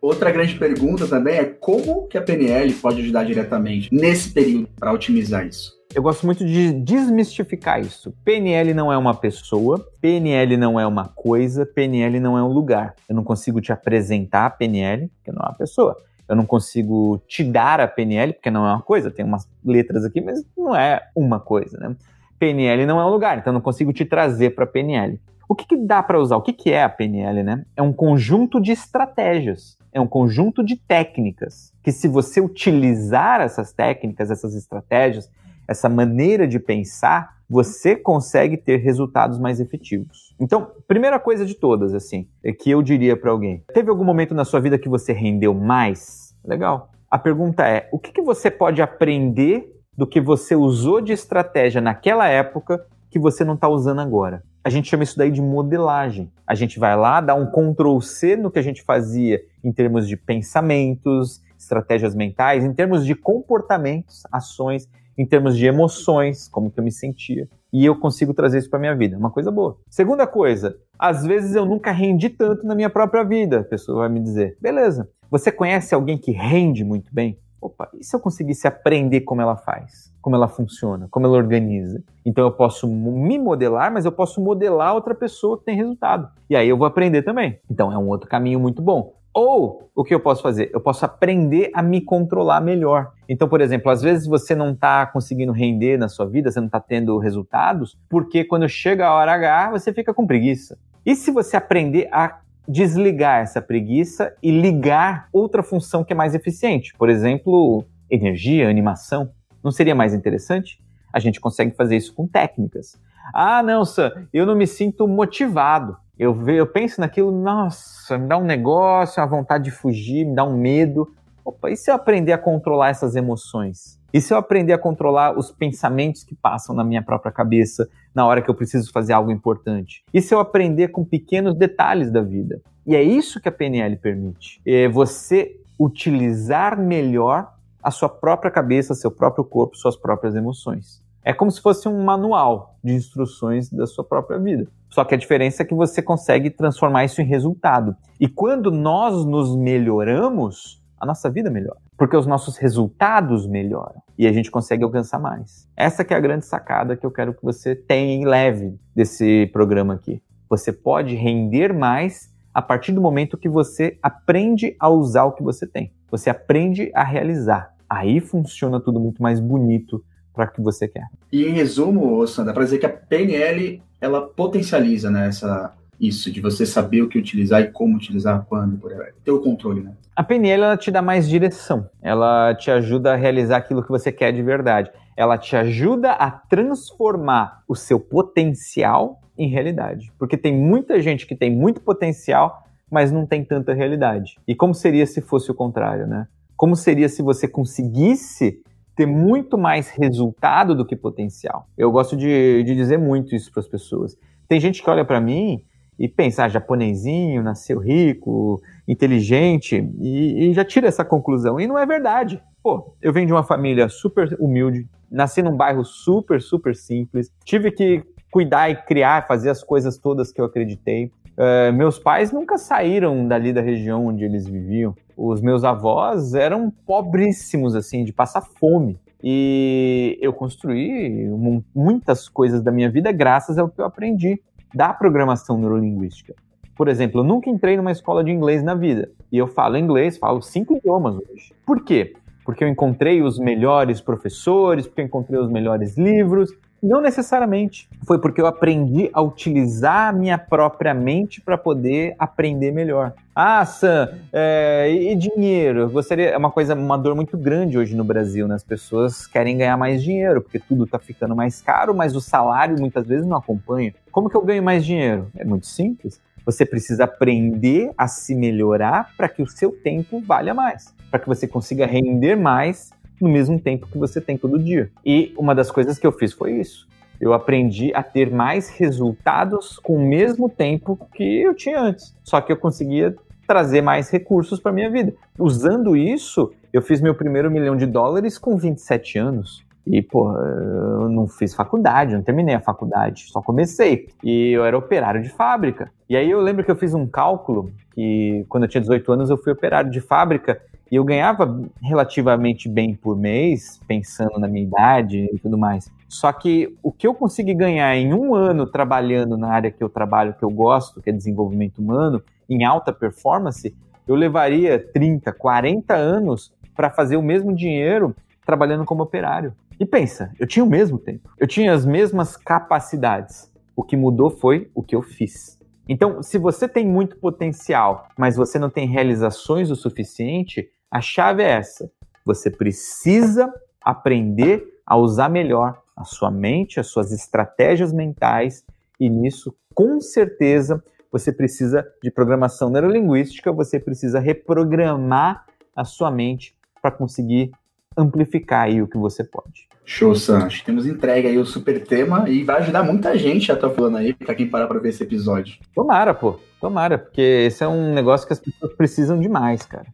Outra 0.00 0.30
grande 0.30 0.58
pergunta 0.58 1.06
também 1.06 1.36
é 1.36 1.44
como 1.44 2.08
que 2.08 2.16
a 2.16 2.22
PNL 2.22 2.72
pode 2.74 3.02
ajudar 3.02 3.24
diretamente 3.24 3.88
nesse 3.92 4.30
período 4.30 4.68
para 4.78 4.92
otimizar 4.92 5.46
isso? 5.46 5.77
Eu 5.94 6.02
gosto 6.02 6.26
muito 6.26 6.44
de 6.44 6.72
desmistificar 6.72 7.80
isso. 7.80 8.12
PNL 8.22 8.74
não 8.74 8.92
é 8.92 8.98
uma 8.98 9.14
pessoa, 9.14 9.88
PNL 10.00 10.56
não 10.56 10.78
é 10.78 10.86
uma 10.86 11.08
coisa, 11.08 11.64
PNL 11.64 12.20
não 12.20 12.36
é 12.36 12.42
um 12.42 12.48
lugar. 12.48 12.94
Eu 13.08 13.14
não 13.14 13.24
consigo 13.24 13.60
te 13.60 13.72
apresentar 13.72 14.46
a 14.46 14.50
PNL, 14.50 15.08
porque 15.08 15.32
não 15.32 15.42
é 15.42 15.48
uma 15.48 15.56
pessoa. 15.56 15.96
Eu 16.28 16.36
não 16.36 16.44
consigo 16.44 17.22
te 17.26 17.42
dar 17.42 17.80
a 17.80 17.88
PNL, 17.88 18.34
porque 18.34 18.50
não 18.50 18.66
é 18.66 18.72
uma 18.74 18.82
coisa. 18.82 19.10
Tem 19.10 19.24
umas 19.24 19.48
letras 19.64 20.04
aqui, 20.04 20.20
mas 20.20 20.44
não 20.56 20.76
é 20.76 21.08
uma 21.16 21.40
coisa, 21.40 21.78
né? 21.78 21.96
PNL 22.38 22.84
não 22.84 23.00
é 23.00 23.04
um 23.04 23.10
lugar, 23.10 23.38
então 23.38 23.50
eu 23.50 23.54
não 23.54 23.60
consigo 23.60 23.92
te 23.92 24.04
trazer 24.04 24.50
para 24.50 24.66
PNL. 24.66 25.18
O 25.48 25.54
que, 25.54 25.66
que 25.66 25.76
dá 25.76 26.02
para 26.02 26.20
usar? 26.20 26.36
O 26.36 26.42
que, 26.42 26.52
que 26.52 26.70
é 26.70 26.84
a 26.84 26.88
PNL, 26.88 27.42
né? 27.42 27.64
É 27.74 27.82
um 27.82 27.92
conjunto 27.92 28.60
de 28.60 28.70
estratégias, 28.70 29.76
é 29.90 30.00
um 30.00 30.06
conjunto 30.06 30.62
de 30.62 30.76
técnicas 30.76 31.72
que, 31.82 31.90
se 31.90 32.06
você 32.06 32.40
utilizar 32.40 33.40
essas 33.40 33.72
técnicas, 33.72 34.30
essas 34.30 34.54
estratégias, 34.54 35.30
essa 35.68 35.88
maneira 35.88 36.48
de 36.48 36.58
pensar, 36.58 37.36
você 37.48 37.94
consegue 37.94 38.56
ter 38.56 38.78
resultados 38.78 39.38
mais 39.38 39.60
efetivos. 39.60 40.34
Então, 40.40 40.72
primeira 40.86 41.18
coisa 41.20 41.44
de 41.44 41.54
todas, 41.54 41.94
assim, 41.94 42.26
é 42.42 42.52
que 42.52 42.70
eu 42.70 42.82
diria 42.82 43.16
para 43.16 43.30
alguém: 43.30 43.62
teve 43.74 43.90
algum 43.90 44.04
momento 44.04 44.34
na 44.34 44.44
sua 44.44 44.60
vida 44.60 44.78
que 44.78 44.88
você 44.88 45.12
rendeu 45.12 45.52
mais? 45.52 46.34
Legal. 46.44 46.90
A 47.10 47.18
pergunta 47.18 47.66
é: 47.66 47.88
o 47.92 47.98
que, 47.98 48.12
que 48.12 48.22
você 48.22 48.50
pode 48.50 48.80
aprender 48.80 49.70
do 49.96 50.06
que 50.06 50.20
você 50.20 50.56
usou 50.56 51.00
de 51.00 51.12
estratégia 51.12 51.80
naquela 51.80 52.26
época 52.26 52.84
que 53.10 53.18
você 53.18 53.44
não 53.44 53.54
está 53.54 53.68
usando 53.68 54.00
agora? 54.00 54.42
A 54.64 54.70
gente 54.70 54.88
chama 54.88 55.02
isso 55.02 55.16
daí 55.16 55.30
de 55.30 55.40
modelagem. 55.40 56.30
A 56.46 56.54
gente 56.54 56.78
vai 56.78 56.94
lá, 56.96 57.20
dá 57.20 57.34
um 57.34 57.46
Ctrl 57.46 58.00
C 58.00 58.36
no 58.36 58.50
que 58.50 58.58
a 58.58 58.62
gente 58.62 58.82
fazia 58.82 59.40
em 59.64 59.72
termos 59.72 60.06
de 60.06 60.16
pensamentos, 60.16 61.42
estratégias 61.58 62.14
mentais, 62.14 62.64
em 62.64 62.72
termos 62.72 63.04
de 63.04 63.14
comportamentos, 63.14 64.22
ações 64.30 64.88
em 65.18 65.26
termos 65.26 65.56
de 65.56 65.66
emoções, 65.66 66.48
como 66.48 66.70
que 66.70 66.78
eu 66.78 66.84
me 66.84 66.92
sentia. 66.92 67.48
E 67.72 67.84
eu 67.84 67.98
consigo 67.98 68.32
trazer 68.32 68.58
isso 68.58 68.70
para 68.70 68.78
minha 68.78 68.94
vida. 68.94 69.18
Uma 69.18 69.30
coisa 69.30 69.50
boa. 69.50 69.76
Segunda 69.90 70.26
coisa, 70.26 70.78
às 70.98 71.24
vezes 71.24 71.56
eu 71.56 71.66
nunca 71.66 71.90
rendi 71.90 72.30
tanto 72.30 72.64
na 72.64 72.74
minha 72.74 72.88
própria 72.88 73.24
vida. 73.24 73.60
A 73.60 73.64
pessoa 73.64 73.98
vai 73.98 74.08
me 74.08 74.20
dizer, 74.20 74.56
beleza. 74.60 75.10
Você 75.30 75.50
conhece 75.50 75.94
alguém 75.94 76.16
que 76.16 76.30
rende 76.30 76.84
muito 76.84 77.12
bem? 77.12 77.36
Opa, 77.60 77.90
e 77.98 78.04
se 78.04 78.14
eu 78.14 78.20
conseguisse 78.20 78.68
aprender 78.68 79.22
como 79.22 79.42
ela 79.42 79.56
faz? 79.56 80.14
Como 80.22 80.36
ela 80.36 80.46
funciona? 80.46 81.08
Como 81.10 81.26
ela 81.26 81.36
organiza? 81.36 82.02
Então 82.24 82.44
eu 82.44 82.52
posso 82.52 82.86
me 82.86 83.36
modelar, 83.36 83.92
mas 83.92 84.04
eu 84.04 84.12
posso 84.12 84.40
modelar 84.40 84.94
outra 84.94 85.14
pessoa 85.14 85.58
que 85.58 85.64
tem 85.64 85.74
resultado. 85.74 86.28
E 86.48 86.54
aí 86.54 86.68
eu 86.68 86.78
vou 86.78 86.86
aprender 86.86 87.22
também. 87.22 87.58
Então 87.68 87.92
é 87.92 87.98
um 87.98 88.06
outro 88.06 88.30
caminho 88.30 88.60
muito 88.60 88.80
bom. 88.80 89.17
Ou 89.40 89.88
o 89.94 90.02
que 90.02 90.12
eu 90.12 90.18
posso 90.18 90.42
fazer? 90.42 90.68
Eu 90.74 90.80
posso 90.80 91.04
aprender 91.04 91.70
a 91.72 91.80
me 91.80 92.00
controlar 92.00 92.60
melhor. 92.60 93.12
Então, 93.28 93.48
por 93.48 93.60
exemplo, 93.60 93.88
às 93.88 94.02
vezes 94.02 94.26
você 94.26 94.52
não 94.52 94.72
está 94.72 95.06
conseguindo 95.06 95.52
render 95.52 95.96
na 95.96 96.08
sua 96.08 96.26
vida, 96.26 96.50
você 96.50 96.58
não 96.58 96.66
está 96.66 96.80
tendo 96.80 97.16
resultados, 97.18 97.96
porque 98.08 98.42
quando 98.42 98.68
chega 98.68 99.06
a 99.06 99.14
hora 99.14 99.32
H, 99.34 99.70
você 99.70 99.92
fica 99.92 100.12
com 100.12 100.26
preguiça. 100.26 100.76
E 101.06 101.14
se 101.14 101.30
você 101.30 101.56
aprender 101.56 102.08
a 102.10 102.40
desligar 102.66 103.40
essa 103.40 103.62
preguiça 103.62 104.34
e 104.42 104.50
ligar 104.50 105.28
outra 105.32 105.62
função 105.62 106.02
que 106.02 106.12
é 106.12 106.16
mais 106.16 106.34
eficiente? 106.34 106.92
Por 106.98 107.08
exemplo, 107.08 107.84
energia, 108.10 108.68
animação. 108.68 109.30
Não 109.62 109.70
seria 109.70 109.94
mais 109.94 110.14
interessante? 110.14 110.80
A 111.12 111.20
gente 111.20 111.40
consegue 111.40 111.76
fazer 111.76 111.96
isso 111.96 112.12
com 112.12 112.26
técnicas. 112.26 113.00
Ah, 113.32 113.62
não, 113.62 113.84
Sam, 113.84 114.10
eu 114.32 114.44
não 114.44 114.56
me 114.56 114.66
sinto 114.66 115.06
motivado. 115.06 115.96
Eu, 116.18 116.34
ve, 116.34 116.56
eu 116.56 116.66
penso 116.66 117.00
naquilo, 117.00 117.30
nossa, 117.30 118.18
me 118.18 118.26
dá 118.26 118.36
um 118.36 118.44
negócio, 118.44 119.22
uma 119.22 119.28
vontade 119.28 119.64
de 119.64 119.70
fugir, 119.70 120.24
me 120.24 120.34
dá 120.34 120.44
um 120.44 120.56
medo. 120.56 121.08
Opa, 121.44 121.70
e 121.70 121.76
se 121.76 121.90
eu 121.90 121.94
aprender 121.94 122.32
a 122.32 122.38
controlar 122.38 122.88
essas 122.88 123.14
emoções? 123.14 123.98
E 124.12 124.20
se 124.20 124.32
eu 124.32 124.38
aprender 124.38 124.72
a 124.72 124.78
controlar 124.78 125.38
os 125.38 125.52
pensamentos 125.52 126.24
que 126.24 126.34
passam 126.34 126.74
na 126.74 126.82
minha 126.82 127.02
própria 127.02 127.30
cabeça 127.30 127.88
na 128.14 128.26
hora 128.26 128.42
que 128.42 128.50
eu 128.50 128.54
preciso 128.54 128.90
fazer 128.90 129.12
algo 129.12 129.30
importante? 129.30 130.02
E 130.12 130.20
se 130.20 130.34
eu 130.34 130.40
aprender 130.40 130.88
com 130.88 131.04
pequenos 131.04 131.54
detalhes 131.54 132.10
da 132.10 132.20
vida? 132.20 132.60
E 132.84 132.96
é 132.96 133.02
isso 133.02 133.40
que 133.40 133.48
a 133.48 133.52
PNL 133.52 133.96
permite. 133.96 134.60
É 134.66 134.88
você 134.88 135.60
utilizar 135.78 136.76
melhor 136.76 137.52
a 137.82 137.90
sua 137.92 138.08
própria 138.08 138.50
cabeça, 138.50 138.94
seu 138.94 139.10
próprio 139.10 139.44
corpo, 139.44 139.76
suas 139.76 139.96
próprias 139.96 140.34
emoções. 140.34 141.00
É 141.24 141.32
como 141.32 141.50
se 141.50 141.60
fosse 141.60 141.88
um 141.88 142.04
manual 142.04 142.76
de 142.82 142.94
instruções 142.94 143.70
da 143.70 143.86
sua 143.86 144.04
própria 144.04 144.38
vida. 144.38 144.66
Só 144.88 145.04
que 145.04 145.14
a 145.14 145.18
diferença 145.18 145.62
é 145.62 145.66
que 145.66 145.74
você 145.74 146.00
consegue 146.00 146.50
transformar 146.50 147.04
isso 147.04 147.20
em 147.20 147.26
resultado. 147.26 147.94
E 148.18 148.26
quando 148.26 148.70
nós 148.70 149.24
nos 149.24 149.54
melhoramos, 149.54 150.82
a 150.98 151.06
nossa 151.06 151.30
vida 151.30 151.50
melhora. 151.50 151.78
Porque 151.96 152.16
os 152.16 152.26
nossos 152.26 152.56
resultados 152.56 153.46
melhoram. 153.46 154.02
E 154.16 154.26
a 154.26 154.32
gente 154.32 154.50
consegue 154.50 154.84
alcançar 154.84 155.18
mais. 155.18 155.68
Essa 155.76 156.04
que 156.04 156.14
é 156.14 156.16
a 156.16 156.20
grande 156.20 156.46
sacada 156.46 156.96
que 156.96 157.04
eu 157.04 157.10
quero 157.10 157.34
que 157.34 157.42
você 157.42 157.74
tenha 157.74 158.14
em 158.14 158.24
leve 158.24 158.78
desse 158.94 159.46
programa 159.52 159.94
aqui. 159.94 160.22
Você 160.48 160.72
pode 160.72 161.14
render 161.14 161.72
mais 161.72 162.32
a 162.52 162.62
partir 162.62 162.92
do 162.92 163.00
momento 163.00 163.36
que 163.36 163.48
você 163.48 163.98
aprende 164.02 164.74
a 164.80 164.88
usar 164.88 165.24
o 165.24 165.32
que 165.32 165.42
você 165.42 165.66
tem. 165.66 165.92
Você 166.10 166.30
aprende 166.30 166.90
a 166.94 167.04
realizar. 167.04 167.74
Aí 167.88 168.20
funciona 168.20 168.80
tudo 168.80 168.98
muito 168.98 169.22
mais 169.22 169.40
bonito 169.40 170.02
para 170.46 170.50
o 170.50 170.54
que 170.54 170.62
você 170.62 170.86
quer. 170.86 171.06
E 171.32 171.44
em 171.44 171.52
resumo, 171.52 172.26
Sandra, 172.26 172.54
para 172.54 172.64
dizer 172.64 172.78
que 172.78 172.86
a 172.86 172.90
PNL 172.90 173.82
ela 174.00 174.22
potencializa 174.22 175.10
né, 175.10 175.26
essa, 175.26 175.72
isso, 176.00 176.30
de 176.30 176.40
você 176.40 176.64
saber 176.64 177.02
o 177.02 177.08
que 177.08 177.18
utilizar 177.18 177.60
e 177.60 177.72
como 177.72 177.96
utilizar, 177.96 178.46
quando, 178.48 178.78
por 178.78 178.92
aí. 178.92 179.12
Ter 179.24 179.32
o 179.32 179.40
controle, 179.40 179.82
né? 179.82 179.92
A 180.14 180.22
PNL 180.22 180.62
ela 180.62 180.76
te 180.76 180.90
dá 180.90 181.02
mais 181.02 181.28
direção. 181.28 181.88
Ela 182.00 182.54
te 182.54 182.70
ajuda 182.70 183.12
a 183.12 183.16
realizar 183.16 183.56
aquilo 183.56 183.82
que 183.82 183.90
você 183.90 184.12
quer 184.12 184.32
de 184.32 184.42
verdade. 184.42 184.90
Ela 185.16 185.36
te 185.36 185.56
ajuda 185.56 186.12
a 186.12 186.30
transformar 186.30 187.62
o 187.68 187.74
seu 187.74 187.98
potencial 187.98 189.20
em 189.36 189.48
realidade. 189.48 190.12
Porque 190.18 190.36
tem 190.36 190.54
muita 190.54 191.00
gente 191.00 191.26
que 191.26 191.34
tem 191.34 191.50
muito 191.50 191.80
potencial, 191.80 192.64
mas 192.90 193.10
não 193.10 193.26
tem 193.26 193.44
tanta 193.44 193.74
realidade. 193.74 194.36
E 194.46 194.54
como 194.54 194.74
seria 194.74 195.06
se 195.06 195.20
fosse 195.20 195.50
o 195.50 195.54
contrário, 195.54 196.06
né? 196.06 196.26
Como 196.56 196.74
seria 196.74 197.08
se 197.08 197.22
você 197.22 197.46
conseguisse 197.46 198.60
ter 198.98 199.06
muito 199.06 199.56
mais 199.56 199.90
resultado 199.90 200.74
do 200.74 200.84
que 200.84 200.96
potencial? 200.96 201.68
Eu 201.78 201.88
gosto 201.92 202.16
de, 202.16 202.64
de 202.64 202.74
dizer 202.74 202.98
muito 202.98 203.32
isso 203.32 203.52
para 203.52 203.60
as 203.60 203.68
pessoas. 203.68 204.18
Tem 204.48 204.58
gente 204.58 204.82
que 204.82 204.90
olha 204.90 205.04
para 205.04 205.20
mim 205.20 205.62
e 205.96 206.08
pensa, 206.08 206.42
ah, 206.42 206.48
japonesinho, 206.48 207.40
nasceu 207.40 207.78
rico, 207.78 208.60
inteligente, 208.88 209.88
e, 210.00 210.50
e, 210.50 210.52
já 210.52 210.64
tira 210.64 210.88
essa 210.88 211.04
conclusão. 211.04 211.60
E 211.60 211.66
não 211.68 211.78
é 211.78 211.86
verdade. 211.86 212.42
Pô, 212.60 212.92
eu 213.00 213.12
venho 213.12 213.28
de 213.28 213.32
uma 213.32 213.44
família 213.44 213.88
super 213.88 214.36
humilde, 214.40 214.88
nasci 215.08 215.42
num 215.42 215.56
bairro 215.56 215.84
super, 215.84 216.42
super 216.42 216.74
simples, 216.74 217.30
tive 217.44 217.70
que 217.70 218.02
cuidar 218.32 218.68
e 218.68 218.82
criar, 218.82 219.28
fazer 219.28 219.50
as 219.50 219.62
coisas 219.62 219.96
todas 219.96 220.32
que 220.32 220.40
eu 220.40 220.44
acreditei. 220.44 221.12
Uh, 221.38 221.72
meus 221.72 222.00
pais 222.00 222.32
nunca 222.32 222.58
saíram 222.58 223.28
dali 223.28 223.52
da 223.52 223.60
região 223.60 224.06
onde 224.06 224.24
eles 224.24 224.48
viviam. 224.48 224.92
Os 225.16 225.40
meus 225.40 225.62
avós 225.62 226.34
eram 226.34 226.68
pobríssimos, 226.84 227.76
assim, 227.76 228.02
de 228.02 228.12
passar 228.12 228.40
fome. 228.42 228.98
E 229.22 230.18
eu 230.20 230.32
construí 230.32 231.28
muitas 231.72 232.28
coisas 232.28 232.60
da 232.60 232.72
minha 232.72 232.90
vida 232.90 233.12
graças 233.12 233.56
ao 233.56 233.68
que 233.68 233.80
eu 233.80 233.84
aprendi 233.84 234.40
da 234.74 234.92
programação 234.92 235.56
neurolinguística. 235.56 236.34
Por 236.76 236.88
exemplo, 236.88 237.20
eu 237.20 237.24
nunca 237.24 237.48
entrei 237.48 237.76
numa 237.76 237.92
escola 237.92 238.22
de 238.22 238.30
inglês 238.32 238.62
na 238.62 238.74
vida. 238.74 239.10
E 239.30 239.38
eu 239.38 239.46
falo 239.46 239.76
inglês, 239.76 240.18
falo 240.18 240.42
cinco 240.42 240.76
idiomas 240.76 241.16
hoje. 241.16 241.52
Por 241.64 241.84
quê? 241.84 242.14
Porque 242.44 242.64
eu 242.64 242.68
encontrei 242.68 243.22
os 243.22 243.38
melhores 243.38 244.00
professores, 244.00 244.86
porque 244.86 245.02
eu 245.02 245.06
encontrei 245.06 245.38
os 245.40 245.50
melhores 245.50 245.96
livros, 245.96 246.50
não 246.82 247.00
necessariamente. 247.00 247.88
Foi 248.06 248.18
porque 248.18 248.40
eu 248.40 248.46
aprendi 248.46 249.10
a 249.12 249.20
utilizar 249.20 250.08
a 250.08 250.12
minha 250.12 250.38
própria 250.38 250.94
mente 250.94 251.40
para 251.40 251.58
poder 251.58 252.14
aprender 252.18 252.72
melhor. 252.72 253.12
Ah, 253.34 253.64
Sam, 253.64 254.08
é, 254.32 254.90
e 254.90 255.14
dinheiro? 255.14 255.88
Gostaria, 255.90 256.30
é 256.30 256.36
uma 256.36 256.50
coisa, 256.50 256.74
uma 256.74 256.98
dor 256.98 257.14
muito 257.14 257.36
grande 257.36 257.78
hoje 257.78 257.94
no 257.94 258.02
Brasil, 258.02 258.48
né? 258.48 258.54
As 258.54 258.64
pessoas 258.64 259.26
querem 259.26 259.56
ganhar 259.56 259.76
mais 259.76 260.02
dinheiro, 260.02 260.40
porque 260.40 260.58
tudo 260.58 260.84
está 260.84 260.98
ficando 260.98 261.36
mais 261.36 261.60
caro, 261.60 261.94
mas 261.94 262.16
o 262.16 262.20
salário 262.20 262.76
muitas 262.78 263.06
vezes 263.06 263.26
não 263.26 263.36
acompanha. 263.36 263.94
Como 264.10 264.28
que 264.28 264.36
eu 264.36 264.42
ganho 264.42 264.62
mais 264.62 264.84
dinheiro? 264.84 265.30
É 265.36 265.44
muito 265.44 265.66
simples. 265.66 266.20
Você 266.44 266.64
precisa 266.64 267.04
aprender 267.04 267.92
a 267.96 268.08
se 268.08 268.34
melhorar 268.34 269.10
para 269.16 269.28
que 269.28 269.42
o 269.42 269.46
seu 269.46 269.70
tempo 269.70 270.20
valha 270.20 270.54
mais, 270.54 270.94
para 271.10 271.20
que 271.20 271.28
você 271.28 271.46
consiga 271.46 271.86
render 271.86 272.36
mais 272.36 272.90
no 273.20 273.28
mesmo 273.28 273.58
tempo 273.58 273.86
que 273.86 273.98
você 273.98 274.20
tem 274.20 274.36
todo 274.36 274.58
dia. 274.58 274.90
E 275.04 275.34
uma 275.36 275.54
das 275.54 275.70
coisas 275.70 275.98
que 275.98 276.06
eu 276.06 276.12
fiz 276.12 276.32
foi 276.32 276.52
isso. 276.52 276.86
Eu 277.20 277.32
aprendi 277.32 277.92
a 277.94 278.02
ter 278.02 278.30
mais 278.30 278.68
resultados 278.68 279.78
com 279.78 279.96
o 279.96 280.06
mesmo 280.06 280.48
tempo 280.48 280.98
que 281.14 281.42
eu 281.42 281.54
tinha 281.54 281.80
antes. 281.80 282.14
Só 282.22 282.40
que 282.40 282.52
eu 282.52 282.56
conseguia 282.56 283.16
trazer 283.46 283.80
mais 283.80 284.10
recursos 284.10 284.60
para 284.60 284.70
minha 284.70 284.90
vida. 284.90 285.14
Usando 285.38 285.96
isso, 285.96 286.52
eu 286.72 286.82
fiz 286.82 287.00
meu 287.00 287.14
primeiro 287.14 287.50
milhão 287.50 287.76
de 287.76 287.86
dólares 287.86 288.38
com 288.38 288.56
27 288.56 289.18
anos. 289.18 289.66
E, 289.90 290.02
pô, 290.02 290.30
eu 290.36 291.08
não 291.08 291.26
fiz 291.26 291.54
faculdade, 291.54 292.14
não 292.14 292.22
terminei 292.22 292.54
a 292.54 292.60
faculdade, 292.60 293.24
só 293.30 293.40
comecei. 293.40 294.08
E 294.22 294.52
eu 294.52 294.64
era 294.64 294.76
operário 294.76 295.22
de 295.22 295.30
fábrica. 295.30 295.90
E 296.08 296.14
aí 296.14 296.30
eu 296.30 296.40
lembro 296.40 296.62
que 296.62 296.70
eu 296.70 296.76
fiz 296.76 296.92
um 296.92 297.06
cálculo 297.06 297.72
que, 297.94 298.44
quando 298.50 298.64
eu 298.64 298.68
tinha 298.68 298.82
18 298.82 299.10
anos, 299.12 299.30
eu 299.30 299.38
fui 299.38 299.50
operário 299.50 299.90
de 299.90 300.00
fábrica 300.00 300.60
e 300.90 300.96
eu 300.96 301.04
ganhava 301.04 301.60
relativamente 301.82 302.68
bem 302.68 302.94
por 302.94 303.16
mês, 303.16 303.80
pensando 303.86 304.38
na 304.38 304.48
minha 304.48 304.64
idade 304.64 305.28
e 305.32 305.38
tudo 305.38 305.58
mais. 305.58 305.90
Só 306.08 306.32
que 306.32 306.76
o 306.82 306.90
que 306.90 307.06
eu 307.06 307.14
consegui 307.14 307.54
ganhar 307.54 307.94
em 307.96 308.14
um 308.14 308.34
ano 308.34 308.66
trabalhando 308.66 309.36
na 309.36 309.48
área 309.50 309.70
que 309.70 309.84
eu 309.84 309.88
trabalho, 309.88 310.34
que 310.34 310.42
eu 310.42 310.50
gosto, 310.50 311.02
que 311.02 311.10
é 311.10 311.12
desenvolvimento 311.12 311.78
humano, 311.78 312.22
em 312.48 312.64
alta 312.64 312.92
performance, 312.92 313.76
eu 314.06 314.14
levaria 314.14 314.78
30, 314.78 315.32
40 315.32 315.94
anos 315.94 316.52
para 316.74 316.90
fazer 316.90 317.16
o 317.16 317.22
mesmo 317.22 317.54
dinheiro 317.54 318.16
trabalhando 318.46 318.84
como 318.84 319.02
operário. 319.02 319.52
E 319.78 319.84
pensa, 319.84 320.32
eu 320.40 320.46
tinha 320.46 320.64
o 320.64 320.68
mesmo 320.68 320.98
tempo, 320.98 321.28
eu 321.38 321.46
tinha 321.46 321.72
as 321.72 321.84
mesmas 321.84 322.36
capacidades. 322.36 323.52
O 323.76 323.82
que 323.82 323.96
mudou 323.96 324.30
foi 324.30 324.70
o 324.74 324.82
que 324.82 324.96
eu 324.96 325.02
fiz. 325.02 325.58
Então, 325.88 326.22
se 326.22 326.36
você 326.36 326.68
tem 326.68 326.86
muito 326.86 327.16
potencial, 327.16 328.08
mas 328.16 328.36
você 328.36 328.58
não 328.58 328.68
tem 328.68 328.86
realizações 328.86 329.70
o 329.70 329.76
suficiente, 329.76 330.68
a 330.90 331.00
chave 331.00 331.42
é 331.42 331.50
essa. 331.50 331.90
Você 332.24 332.50
precisa 332.50 333.52
aprender 333.80 334.64
a 334.86 334.96
usar 334.96 335.28
melhor 335.28 335.80
a 335.96 336.04
sua 336.04 336.30
mente, 336.30 336.80
as 336.80 336.86
suas 336.86 337.12
estratégias 337.12 337.92
mentais, 337.92 338.64
e 338.98 339.08
nisso, 339.08 339.54
com 339.74 340.00
certeza, 340.00 340.82
você 341.10 341.32
precisa 341.32 341.86
de 342.02 342.10
programação 342.10 342.70
neurolinguística, 342.70 343.52
você 343.52 343.78
precisa 343.78 344.18
reprogramar 344.18 345.44
a 345.74 345.84
sua 345.84 346.10
mente 346.10 346.54
para 346.80 346.90
conseguir 346.90 347.50
amplificar 347.96 348.64
aí 348.64 348.80
o 348.80 348.88
que 348.88 348.96
você 348.96 349.24
pode. 349.24 349.68
Show, 349.84 350.12
que 350.12 350.64
temos 350.64 350.86
entregue 350.86 351.28
aí 351.28 351.38
o 351.38 351.46
super 351.46 351.82
tema 351.82 352.28
e 352.28 352.44
vai 352.44 352.58
ajudar 352.58 352.82
muita 352.82 353.16
gente, 353.16 353.46
já 353.46 353.56
tô 353.56 353.70
falando 353.70 353.96
aí, 353.96 354.12
para 354.12 354.34
quem 354.34 354.48
parar 354.48 354.66
para 354.66 354.78
ver 354.78 354.90
esse 354.90 355.02
episódio. 355.02 355.58
Tomara, 355.74 356.12
pô. 356.12 356.38
Tomara, 356.60 356.98
porque 356.98 357.46
esse 357.46 357.64
é 357.64 357.68
um 357.68 357.94
negócio 357.94 358.26
que 358.26 358.32
as 358.32 358.38
pessoas 358.38 358.74
precisam 358.74 359.18
demais, 359.18 359.62
cara. 359.62 359.86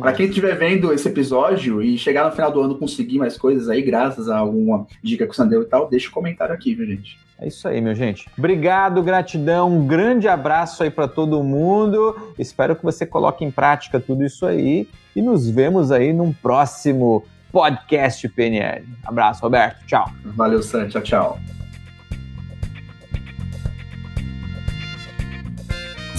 Para 0.00 0.12
quem 0.12 0.26
estiver 0.26 0.56
vendo 0.56 0.92
esse 0.92 1.08
episódio 1.08 1.82
e 1.82 1.98
chegar 1.98 2.24
no 2.24 2.32
final 2.32 2.50
do 2.50 2.60
ano 2.60 2.76
conseguir 2.76 3.18
mais 3.18 3.36
coisas 3.36 3.68
aí, 3.68 3.82
graças 3.82 4.28
a 4.28 4.38
alguma 4.38 4.86
dica 5.02 5.24
que 5.26 5.32
o 5.32 5.34
Sandeu 5.34 5.62
e 5.62 5.66
tal, 5.66 5.88
deixa 5.88 6.08
o 6.08 6.10
um 6.10 6.14
comentário 6.14 6.54
aqui, 6.54 6.74
viu, 6.74 6.86
gente? 6.86 7.18
É 7.38 7.48
isso 7.48 7.66
aí, 7.66 7.80
meu 7.80 7.94
gente. 7.94 8.28
Obrigado, 8.38 9.02
gratidão, 9.02 9.76
um 9.76 9.86
grande 9.86 10.28
abraço 10.28 10.82
aí 10.82 10.90
para 10.90 11.08
todo 11.08 11.42
mundo. 11.42 12.32
Espero 12.38 12.76
que 12.76 12.82
você 12.82 13.04
coloque 13.04 13.44
em 13.44 13.50
prática 13.50 13.98
tudo 13.98 14.24
isso 14.24 14.46
aí 14.46 14.88
e 15.14 15.20
nos 15.20 15.48
vemos 15.48 15.90
aí 15.90 16.12
num 16.12 16.32
próximo 16.32 17.24
podcast 17.50 18.28
PNL. 18.28 18.84
Abraço, 19.04 19.42
Roberto. 19.42 19.84
Tchau. 19.86 20.10
Valeu, 20.24 20.62
Sam. 20.62 20.88
Tchau, 20.88 21.02
tchau. 21.02 21.63